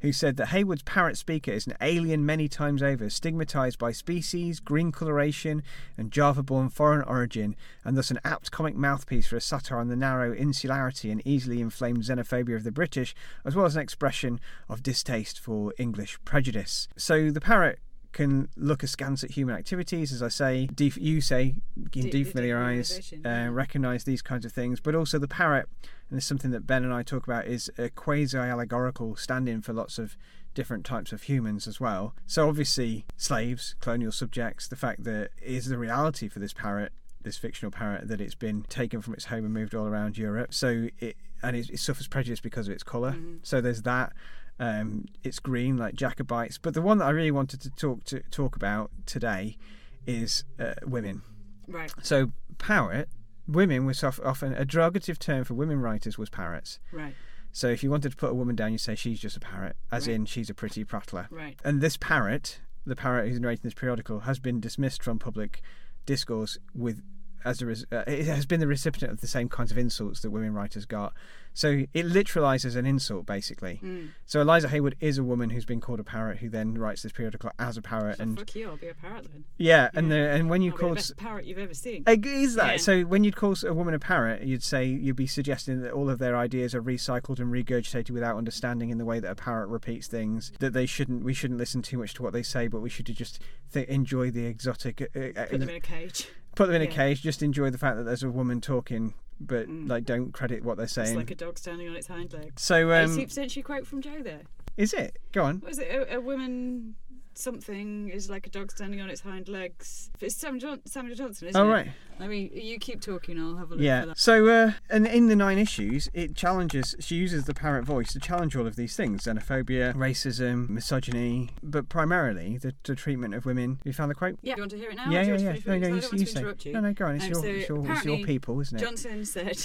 [0.00, 4.58] who said that Haywood's parrot speaker is an alien many times over, stigmatized by species,
[4.58, 5.62] green coloration,
[5.96, 7.54] and Java-born foreign origin,
[7.84, 11.60] and thus an apt comic mouthpiece for a satire on the narrow insularity and easily
[11.60, 13.14] inflamed xenophobia of the British,
[13.44, 16.88] as well as an expression of distaste for English prejudice.
[16.96, 17.78] So the parrot
[18.16, 20.66] can look askance at human activities, as I say.
[20.74, 21.56] Def- you say,
[21.90, 22.88] De- defamiliarize,
[23.22, 25.68] defamiliarization, uh, recognize these kinds of things, but also the parrot,
[26.08, 29.60] and is something that Ben and I talk about, is a quasi allegorical stand in
[29.60, 30.16] for lots of
[30.54, 32.14] different types of humans as well.
[32.26, 36.92] So, obviously, slaves, colonial subjects, the fact that is the reality for this parrot.
[37.22, 40.54] This fictional parrot that it's been taken from its home and moved all around Europe.
[40.54, 43.40] So it and it, it suffers prejudice because of its color Mhm.
[43.42, 44.12] So there's that.
[44.58, 48.20] Um, it's green like Jacobites, but the one that I really wanted to talk to
[48.30, 49.58] talk about today
[50.06, 51.22] is uh, women.
[51.68, 51.92] Right.
[52.02, 53.08] So parrot,
[53.46, 56.78] women was often a derogative term for women writers was parrots.
[56.92, 57.14] Right.
[57.52, 59.76] So if you wanted to put a woman down, you say she's just a parrot,
[59.90, 60.14] as Right.
[60.14, 61.26] in she's a pretty prattler.
[61.30, 61.58] Right.
[61.64, 65.60] And this parrot, the parrot who's narrating this periodical, has been dismissed from public
[66.06, 67.02] discourse with
[67.44, 70.20] as a res- uh, it has been the recipient of the same kinds of insults
[70.20, 71.14] that women writers got.
[71.56, 73.80] So it literalizes an insult basically.
[73.82, 74.10] Mm.
[74.26, 77.12] So Eliza Haywood is a woman who's been called a parrot who then writes this
[77.12, 79.44] periodical as a parrot So and fuck you, I'll be a parrot then.
[79.56, 82.04] yeah, and the, and when you I'll be call the best parrot you've ever seen.
[82.06, 82.76] Is that Yeah.
[82.76, 83.02] so?
[83.04, 86.18] When you'd call a woman a parrot, you'd say you'd be suggesting that all of
[86.18, 90.06] their ideas are recycled and regurgitated without understanding in the way that a parrot repeats
[90.08, 90.52] things.
[90.58, 93.06] That they shouldn't, we shouldn't listen too much to what they say, but we should
[93.06, 93.40] just
[93.72, 95.00] th- enjoy the exotic.
[95.00, 96.28] Uh, uh, Put them in a cage.
[96.54, 97.22] put them in a cage.
[97.22, 99.88] Just enjoy the fact that there's a woman talking, but Mm.
[99.88, 101.16] like don't credit what they're It's saying.
[101.16, 102.62] like a dog standing on its hind legs.
[102.62, 104.42] so um, 18th century quote from Jo there.
[104.76, 105.18] is it?
[105.32, 105.56] Go on.
[105.60, 105.88] What was it?
[105.90, 106.94] A, a woman
[107.38, 110.10] something is like a dog standing on its hind legs.
[110.20, 111.72] It's Samuel, John- Samuel Johnson, isn't Oh it?
[111.72, 111.88] right.
[112.18, 114.06] I mean, you keep talking, I'll have a look for Yeah.
[114.06, 114.18] that.
[114.18, 116.94] So, uh, and in the nine issues, it challenges.
[116.98, 121.88] She uses the parrot voice to challenge all of these things: xenophobia, racism, misogyny, but
[121.88, 123.80] primarily the, the treatment of women.
[123.84, 124.38] You found the quote?
[124.42, 124.54] Yeah.
[124.56, 125.10] You want to hear it now?
[125.10, 125.56] yeah, yeah, yeah.
[125.66, 126.40] No, no, you, you want to say.
[126.40, 126.72] interrupt you.
[126.72, 127.16] No, no, go on.
[127.16, 128.82] It's Um, your, so it's your, it's your people, isn't it?
[128.84, 129.58] Johnson said,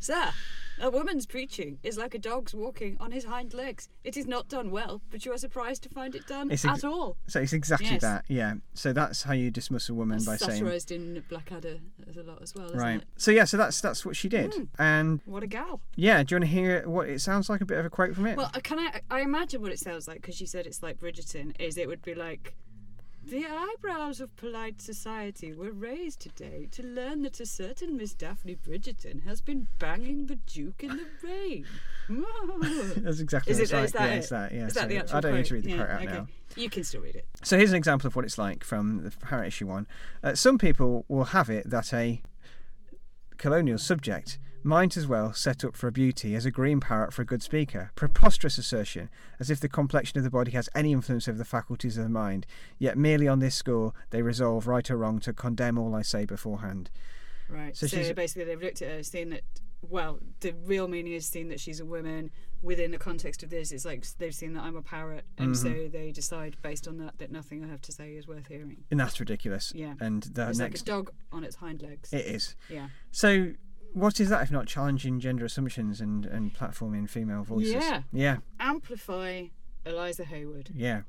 [0.00, 0.30] Sir,
[0.80, 3.90] a woman's preaching is like a dog's walking on his hind legs.
[4.02, 6.84] It is not done well, but you are surprised to find it done It's at
[6.84, 7.18] all.
[7.26, 8.00] So it's exactly Yes.
[8.00, 8.24] that.
[8.28, 8.54] Yeah.
[8.72, 10.60] So that's how you dismiss a woman That's by saying.
[10.64, 13.02] satirised in Blackadder as a lot as well, isn't Right.
[13.02, 13.08] it?
[13.18, 13.44] So yeah.
[13.44, 14.52] So that's that's what she did.
[14.52, 14.68] Mm.
[14.78, 15.82] And What a gal.
[15.96, 17.60] yeah, do you want to hear what it sounds like?
[17.60, 18.36] A bit of a quote from it.
[18.38, 19.02] Well, uh, can I?
[19.10, 21.54] I imagine what it sounds like because you said it's like Bridgerton.
[21.60, 22.54] Is it would be like
[23.22, 28.56] The eyebrows of polite society were raised today to learn that a certain Miss Daphne
[28.56, 31.66] Bridgerton has been banging the Duke in the rain.
[33.04, 33.84] That's exactly Is what it- it's like.
[33.84, 34.18] is that yeah, it?
[34.18, 34.52] it's that.
[34.52, 34.66] Yeah.
[34.66, 36.06] Is that so the actual I don't need to read the Yeah, quote out okay.
[36.12, 36.26] now.
[36.56, 37.26] You can still read it.
[37.44, 39.86] So here's an example of what it's like from the Parrot issue one.
[40.24, 42.22] Uh, some people will have it that a
[43.36, 47.22] colonial subject might as well set up for a beauty as a green parrot for
[47.22, 47.90] a good speaker.
[47.94, 49.08] Preposterous assertion,
[49.38, 52.10] as if the complexion of the body has any influence over the faculties of the
[52.10, 52.46] mind.
[52.78, 56.24] Yet merely on this score they resolve right or wrong to condemn all I say
[56.24, 56.90] beforehand.
[57.48, 57.76] Right.
[57.76, 59.42] So So, she's- basically, they've looked at her, seen that.
[59.82, 62.30] Well, the real meaning is seeing that she's a woman.
[62.62, 65.68] Within the context of this, it's like they've seen that I'm a parrot, and so
[65.70, 65.90] Mm-hmm.
[65.92, 68.84] they decide based on that that nothing I have to say is worth hearing.
[68.90, 69.72] And that's ridiculous.
[69.74, 69.94] Yeah.
[69.98, 72.12] And the it's like a next dog on its hind legs.
[72.12, 72.54] it is.
[72.68, 72.88] yeah.
[73.10, 73.52] So
[73.92, 77.74] what is that if not challenging gender assumptions and, and platforming female voices?
[77.74, 78.02] Yeah.
[78.12, 78.36] Yeah.
[78.58, 79.46] Amplify
[79.84, 80.70] Eliza Haywood.
[80.74, 81.02] Yeah.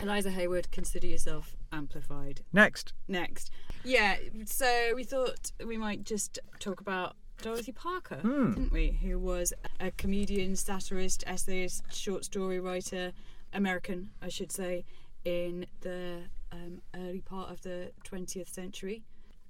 [0.00, 2.42] Eliza Haywood, consider yourself amplified.
[2.52, 2.92] Next.
[3.08, 3.50] Next.
[3.84, 8.50] Yeah, so we thought we might just talk about Dorothy Parker, Hmm.
[8.52, 8.98] didn't we?
[9.02, 13.12] Who was a comedian, satirist, essayist, short story writer,
[13.52, 14.84] American, I should say,
[15.24, 16.22] in the
[16.52, 19.02] um, early part of the 20th century.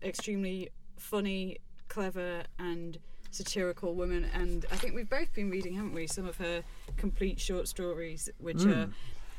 [0.03, 0.69] Extremely
[0.99, 1.59] funny,
[2.03, 2.99] clever, and
[3.33, 4.25] satirical woman.
[4.33, 6.63] And I think we've both been reading, haven't we, some of her
[6.97, 8.71] complete short stories, which Hmm.
[8.71, 8.89] are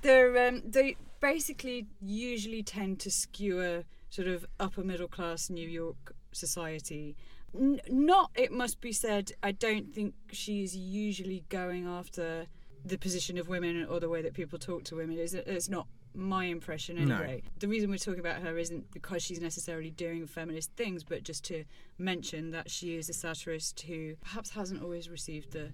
[0.01, 6.13] they're um, they basically usually tend to skewer sort of upper middle class New York
[6.33, 7.15] society.
[7.57, 12.45] N- not, it must be said, I don't think she is usually going after
[12.85, 15.17] the position of women or the way that people talk to women.
[15.17, 17.15] It's, it's not my impression No.
[17.17, 17.43] anyway.
[17.59, 21.43] The reason we're talking about her isn't because she's necessarily doing feminist things, but just
[21.45, 21.65] to
[21.97, 25.71] mention that she is a satirist who perhaps hasn't always received the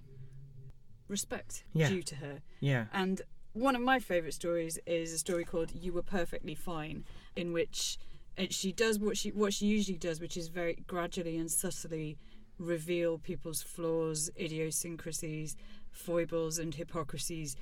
[1.08, 1.88] respect Yeah.
[1.88, 2.42] due to her.
[2.60, 2.86] Yeah.
[2.92, 3.22] And
[3.52, 7.98] one of my favourite stories is a story called "You Were Perfectly Fine," in which
[8.36, 12.18] uh, she does what she what she usually does, which is very gradually and subtly
[12.58, 15.56] reveal people's flaws, idiosyncrasies,
[15.90, 17.56] foibles, and hypocrisies.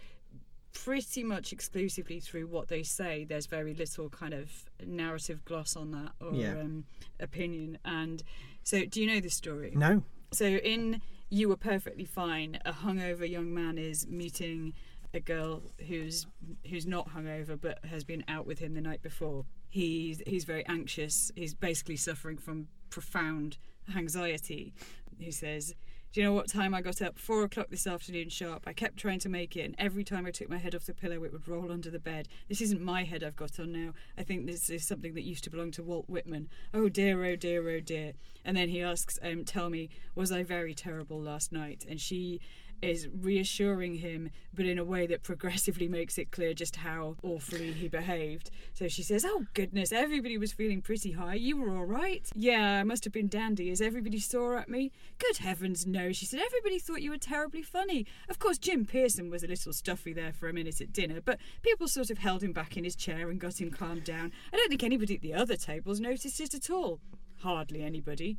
[0.75, 3.25] Pretty much exclusively through what they say.
[3.25, 4.51] There's very little kind of
[4.85, 6.59] narrative gloss on that or Yeah.
[6.61, 6.85] um,
[7.21, 7.79] opinion.
[7.85, 8.23] And
[8.65, 9.73] so, do you know this story?
[9.75, 10.03] No.
[10.33, 11.01] So in
[11.31, 14.75] You Were Perfectly Fine, a hungover young man is meeting
[15.15, 16.27] a girl who's
[16.69, 19.45] who's not hungover but has been out with him the night before.
[19.69, 21.31] He's he's very anxious.
[21.37, 23.59] He's basically suffering from profound
[23.97, 24.75] anxiety.
[25.19, 25.75] He says,
[26.15, 27.19] Do you know what time I got up?
[27.19, 28.63] Four o'clock this afternoon sharp.
[28.69, 30.95] I kept trying to make it, and every time I took my head off the
[30.95, 32.29] pillow, it would roll under the bed.
[32.49, 33.95] This isn't my head I've got on now.
[34.17, 36.51] I think this is something that used to belong to Walt Whitman.
[36.73, 38.13] Oh dear, oh dear, oh dear.
[38.45, 41.85] And then he asks, um, Tell me, was I very terrible last night?
[41.89, 42.41] And she
[42.85, 47.73] is reassuring him, but in a way that progressively makes it clear just how awfully
[47.73, 48.51] he behaved.
[48.73, 51.35] So she says, Oh goodness, everybody was feeling pretty high.
[51.35, 52.29] You were all right?
[52.35, 53.71] Yeah, I must have been dandy.
[53.71, 54.93] Is everybody sore at me?
[55.19, 56.13] Good heavens, no.
[56.13, 58.07] She said, Everybody thought you were terribly funny.
[58.29, 61.39] Of course, Jim Pearson was a little stuffy there for a minute at dinner, but
[61.63, 64.33] people sort of held him back in his chair and got him calmed down.
[64.53, 67.01] I don't think anybody at the other tables noticed it at all.
[67.41, 68.39] Hardly anybody.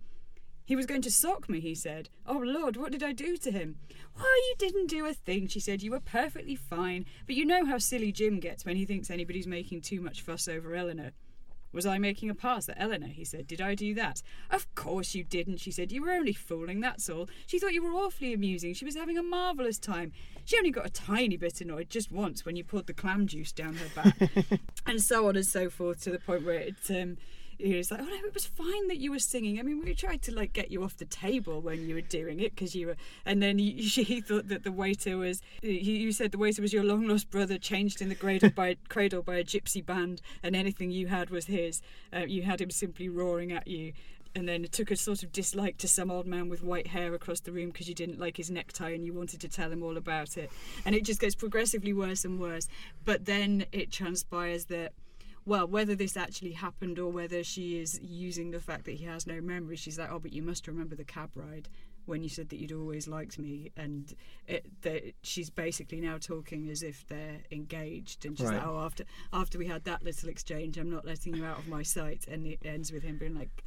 [0.65, 2.09] He was going to sock me, he said.
[2.25, 3.75] Oh, Lord, what did I do to him?
[4.15, 5.83] Why, you didn't do a thing, she said.
[5.83, 7.05] You were perfectly fine.
[7.27, 10.47] But you know how silly Jim gets when he thinks anybody's making too much fuss
[10.47, 11.11] over Eleanor.
[11.71, 13.07] Was I making a pass at Eleanor?
[13.07, 13.47] He said.
[13.47, 14.23] Did I do that?
[14.49, 15.91] Of course you didn't, she said.
[15.91, 17.27] You were only fooling, that's all.
[17.45, 18.73] She thought you were awfully amusing.
[18.73, 20.13] She was having a marvellous time.
[20.45, 23.51] She only got a tiny bit annoyed just once when you poured the clam juice
[23.51, 24.59] down her back.
[24.87, 26.75] and so on and so forth to the point where it.
[26.89, 27.17] Um,
[27.57, 29.59] he was like, "Oh no, it was fine that you were singing.
[29.59, 32.39] I mean, we tried to like get you off the table when you were doing
[32.39, 32.95] it because you were."
[33.25, 35.41] And then he, he thought that the waiter was.
[35.61, 39.21] You said the waiter was your long lost brother, changed in the cradle by cradle
[39.21, 41.81] by a gypsy band, and anything you had was his.
[42.13, 43.93] Uh, you had him simply roaring at you.
[44.37, 47.13] And then it took a sort of dislike to some old man with white hair
[47.13, 49.81] across the room because you didn't like his necktie and you wanted to tell him
[49.81, 50.51] all about it.
[50.83, 52.67] And it just gets progressively worse and worse.
[53.05, 54.91] But then it transpires that
[55.45, 59.27] well, whether this actually happened or whether she is using the fact that he has
[59.27, 61.69] no memory, she's like, oh, but you must remember the cab ride
[62.05, 64.13] when you said that you'd always liked me, and
[64.47, 68.57] it, that she's basically now talking as if they're engaged, and she's Right.
[68.57, 71.67] like, oh, after after we had that little exchange, I'm not letting you out of
[71.67, 73.63] my sight, and it ends with him being like.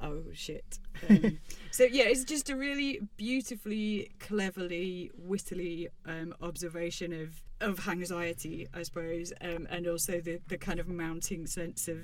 [0.00, 0.78] Oh shit!
[1.10, 1.38] Um,
[1.70, 8.82] so yeah, it's just a really beautifully, cleverly, wittily um, observation of of anxiety, I
[8.82, 11.98] suppose, um, and also the the kind of mounting sense of.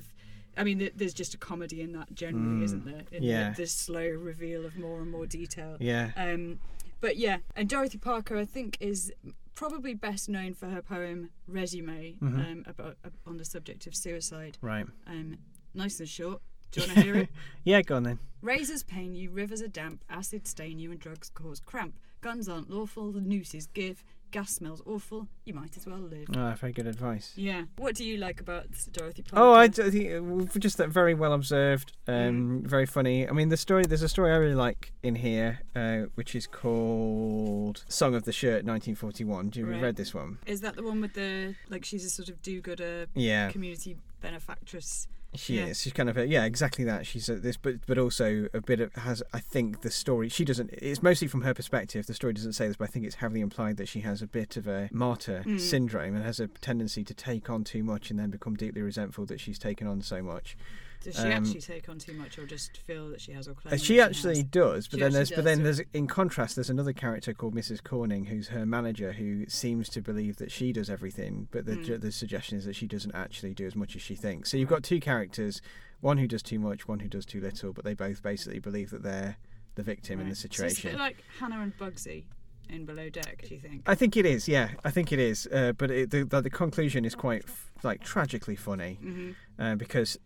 [0.54, 3.02] I mean, th- there's just a comedy in that generally, Mm, isn't there?
[3.10, 3.50] In yeah.
[3.52, 5.78] The, the slow reveal of more and more detail.
[5.80, 6.10] Yeah.
[6.14, 6.58] Um,
[7.00, 9.10] but yeah, and Dorothy Parker, I think, is
[9.54, 12.52] probably best known for her poem Resume Mhm.
[12.52, 14.58] um, about uh, on the subject of suicide.
[14.60, 14.86] Right.
[15.06, 15.38] Um,
[15.72, 16.42] nice and short.
[16.72, 17.28] Do you want to hear it?
[17.64, 18.18] Yeah, go on then.
[18.42, 21.94] Razors pain you, rivers are damp, acid stain you, and drugs cause cramp.
[22.22, 24.02] Guns aren't lawful, the nooses give.
[24.32, 26.26] Gas smells awful, you might as well live.
[26.34, 27.34] Ah, very good advice.
[27.36, 27.64] Yeah.
[27.76, 29.44] What do you like about Dorothy Parker?
[29.44, 33.28] Oh, I d- I think uh, just that very well observed, um, very funny.
[33.28, 33.84] I mean, the story.
[33.84, 38.32] There's a story I really like in here, uh, which is called "Song of the
[38.32, 39.50] Shirt" 1941.
[39.50, 39.82] Do you Right.
[39.82, 40.38] read this one?
[40.46, 45.06] Is that the one with the like she's a sort of do-gooder Yeah, community benefactress?
[45.34, 45.66] She yeah.
[45.66, 45.80] is.
[45.80, 47.06] She's kind of a, yeah, exactly that.
[47.06, 49.22] She's a, this, but but also a bit of has.
[49.32, 50.28] I think the story.
[50.28, 50.70] She doesn't.
[50.72, 52.06] It's mostly from her perspective.
[52.06, 54.26] The story doesn't say this, but I think it's heavily implied that she has a
[54.26, 55.58] bit of a martyr Mm.
[55.60, 59.24] syndrome and has a tendency to take on too much and then become deeply resentful
[59.26, 60.56] that she's taken on so much.
[61.02, 63.54] Does she Um, actually take on too much, or just feel that she has all
[63.54, 63.76] claim?
[63.78, 64.44] she actually has?
[64.44, 67.82] does, but She then there's but then there's in contrast there's another character called Mrs.
[67.82, 72.00] Corning who's her manager who seems to believe that she does everything, but the Mm.
[72.00, 74.50] the suggestion is that she doesn't actually do as much as she thinks.
[74.50, 75.60] So you've got two characters,
[76.00, 78.90] one who does too much, one who does too little, but they both basically believe
[78.90, 79.36] that they're
[79.74, 80.30] the victim in Right.
[80.30, 80.98] the So it's situation.
[80.98, 82.24] like Hannah and Bugsy
[82.68, 83.42] in Below Deck.
[83.48, 83.82] Do you think?
[83.86, 86.50] I think it is, yeah, I think it is, uh, but it, the, the the
[86.50, 88.98] conclusion is quite f- like tragically funny.
[89.02, 90.16] hmm uh, because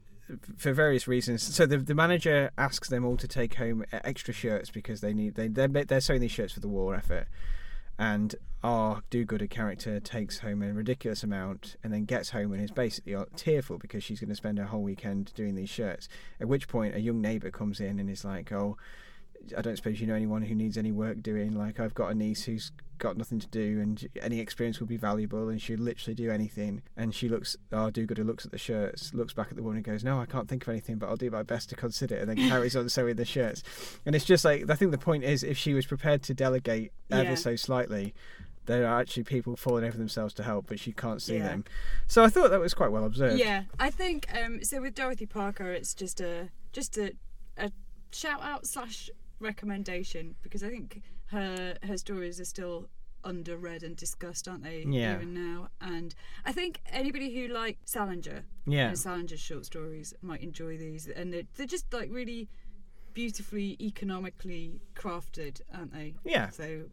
[0.57, 1.43] for various reasons.
[1.43, 5.35] So the the manager asks them all to take home extra shirts because they need
[5.35, 7.27] they they're, they're sewing these shirts for the war effort.
[7.99, 12.70] And our do-gooder character takes home a ridiculous amount and then gets home and is
[12.70, 16.09] basically tearful because she's going to spend her whole weekend doing these shirts.
[16.39, 18.77] At which point, a young neighbour comes in and is like, "Oh,
[19.57, 21.53] I don't suppose you know anyone who needs any work doing.
[21.53, 24.97] Like I've got a niece who's got nothing to do, and any experience would be
[24.97, 26.83] valuable, and she'd literally do anything.
[26.97, 29.85] And she looks, our do-gooder looks at the shirts, looks back at the woman, and
[29.85, 32.29] goes, "No, I can't think of anything, but I'll do my best to consider." And
[32.29, 33.63] then carries on sewing the shirts.
[34.07, 36.93] And it's just like I think the point is, if she was prepared to delegate
[37.11, 37.35] ever Yeah.
[37.35, 38.15] so slightly.
[38.65, 41.45] There are actually people falling over themselves to help, but she can't see Yeah.
[41.51, 41.65] them.
[42.09, 43.39] So I thought that was quite well observed.
[43.39, 44.81] Yeah, I think um, so.
[44.81, 47.13] With Dorothy Parker, it's just a just a,
[47.57, 47.71] a
[48.11, 49.09] shout out slash
[49.41, 52.89] recommendation because I think her her stories are still
[53.24, 54.84] underread and discussed, aren't they?
[54.87, 55.16] Yeah.
[55.16, 56.14] Even now, and
[56.45, 58.89] I think anybody who likes Salinger Yeah.
[58.89, 62.49] and Salinger's short stories might enjoy these, and they're, they're just like really
[63.14, 66.14] beautifully economically crafted, aren't they?
[66.24, 66.51] Yeah.
[66.51, 66.84] So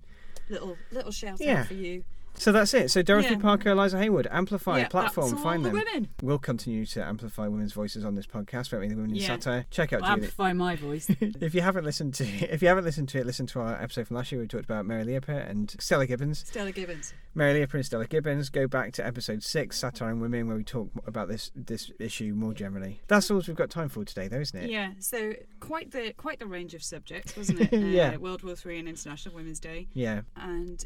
[0.50, 1.62] little little shout Yeah.
[1.62, 2.04] out for you.
[2.36, 2.90] So that's it.
[2.92, 3.40] So Dorothy Yeah.
[3.40, 5.78] Parker, Eliza Haywood, amplify yeah, platform, that's all find the them.
[5.86, 6.10] women.
[6.22, 8.90] We'll continue to amplify women's voices on this podcast, won't we?
[8.90, 9.28] The Women in Yeah.
[9.28, 9.66] Satire.
[9.70, 10.12] Check out Julie.
[10.12, 11.08] amplify my voice.
[11.22, 14.08] if you haven't listened to if you haven't listened to it, listen to our episode
[14.08, 14.42] from last year.
[14.42, 16.40] We talked about Mary Leopold and Stella Gibbons.
[16.48, 17.14] Stella Gibbons.
[17.36, 18.50] Mary Leopold and Stella Gibbons.
[18.50, 22.34] Go back to episode six, Satire and Women, where we talk about this this issue
[22.34, 23.02] more generally.
[23.08, 24.70] That's all we've got time for today, though, isn't it?
[24.72, 27.74] Yeah, so quite the quite the range of subjects, wasn't it?
[27.74, 28.18] Uh, Yeah.
[28.18, 30.22] World War Three and International Women's Day, Yeah.
[30.36, 30.84] and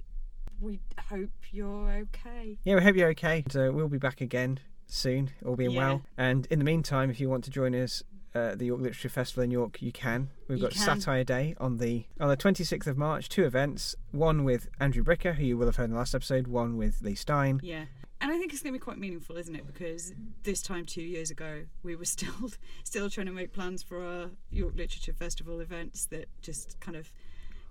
[0.62, 0.80] we
[1.10, 2.58] hope you're okay.
[2.64, 3.44] Yeah, we hope you're okay.
[3.50, 5.80] So we'll be back again soon, all being Yeah.
[5.88, 6.02] well.
[6.18, 8.04] And in the meantime, if you want to join us
[8.36, 10.30] uh, the York Literature Festival in York, you can.
[10.48, 10.82] We've You got can.
[11.00, 13.30] Satire Day on the on the 26th of March.
[13.30, 13.96] Two events.
[14.12, 16.46] One with Andrew Bricker, who you will have heard in the last episode.
[16.48, 17.60] One with Lee Stein.
[17.64, 17.86] Yeah.
[18.20, 19.66] And I think it's going to be quite meaningful, isn't it?
[19.68, 20.12] Because
[20.44, 22.52] this time two years ago, we were still
[22.84, 27.12] still trying to make plans for our York Literature Festival events that just kind of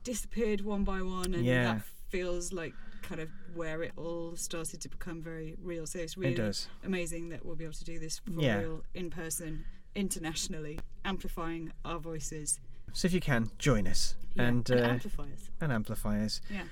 [0.04, 1.74] disappeared one by one, and Yeah.
[1.74, 1.82] that
[2.16, 5.86] feels like kind of where it all started to become very real.
[5.86, 8.58] So it's really It amazing that we'll be able to do this for Yeah.
[8.58, 9.64] real in person
[9.94, 12.58] internationally amplifying our voices
[12.92, 16.40] So if you can, join us yeah, and and uh, amplifiers and amplify us.
[16.50, 16.64] yeah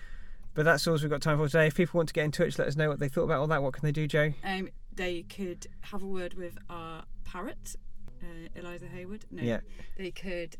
[0.54, 1.66] But that's all we've got time for today.
[1.66, 3.46] If people want to get in touch, let us know what they thought about all
[3.48, 3.62] that.
[3.62, 4.32] What can they do, Jo?
[4.44, 7.76] um they could have a word with our parrot
[8.22, 9.60] uh, eliza haywood no Yeah,
[9.98, 10.56] they could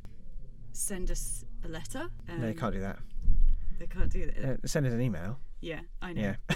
[0.73, 2.99] send us a letter um, no, they can't do that.
[3.79, 5.39] They can't do that Uh, send us an email.
[5.61, 6.55] yeah i know Yeah.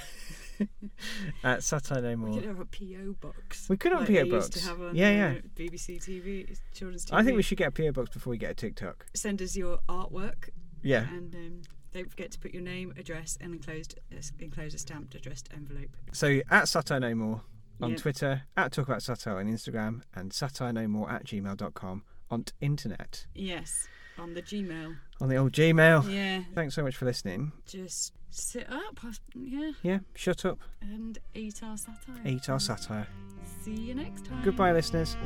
[1.44, 2.30] At Satire No More.
[2.30, 3.68] we could have a PO box.
[3.68, 4.48] We could have a PO they used box.
[4.64, 5.34] To have on, Yeah, yeah.
[5.54, 7.12] BBC TV, children's TV.
[7.16, 9.06] I think we should get a PO box before we get a TikTok.
[9.14, 10.48] send us your artwork
[10.82, 11.08] Yeah.
[11.10, 11.62] and um,
[11.92, 15.96] don't forget to put your name, address, and enclosed uh, enclose a stamped addressed envelope.
[16.12, 17.42] So at Satire No More
[17.80, 18.00] on Yep.
[18.00, 22.02] Twitter, at Talk About Satire on Instagram, and satire no more at gmail.com
[22.32, 23.26] on t- internet.
[23.34, 23.86] Yes,
[24.18, 24.96] on the Gmail.
[25.20, 26.10] On the old Gmail.
[26.12, 27.52] Yeah, Thanks so much for listening.
[27.66, 28.98] just sit up,
[29.34, 32.20] yeah, Yeah, shut up, and eat our satire.
[32.26, 33.06] eat our satire.
[33.64, 34.42] See you next time.
[34.44, 35.16] Goodbye, listeners.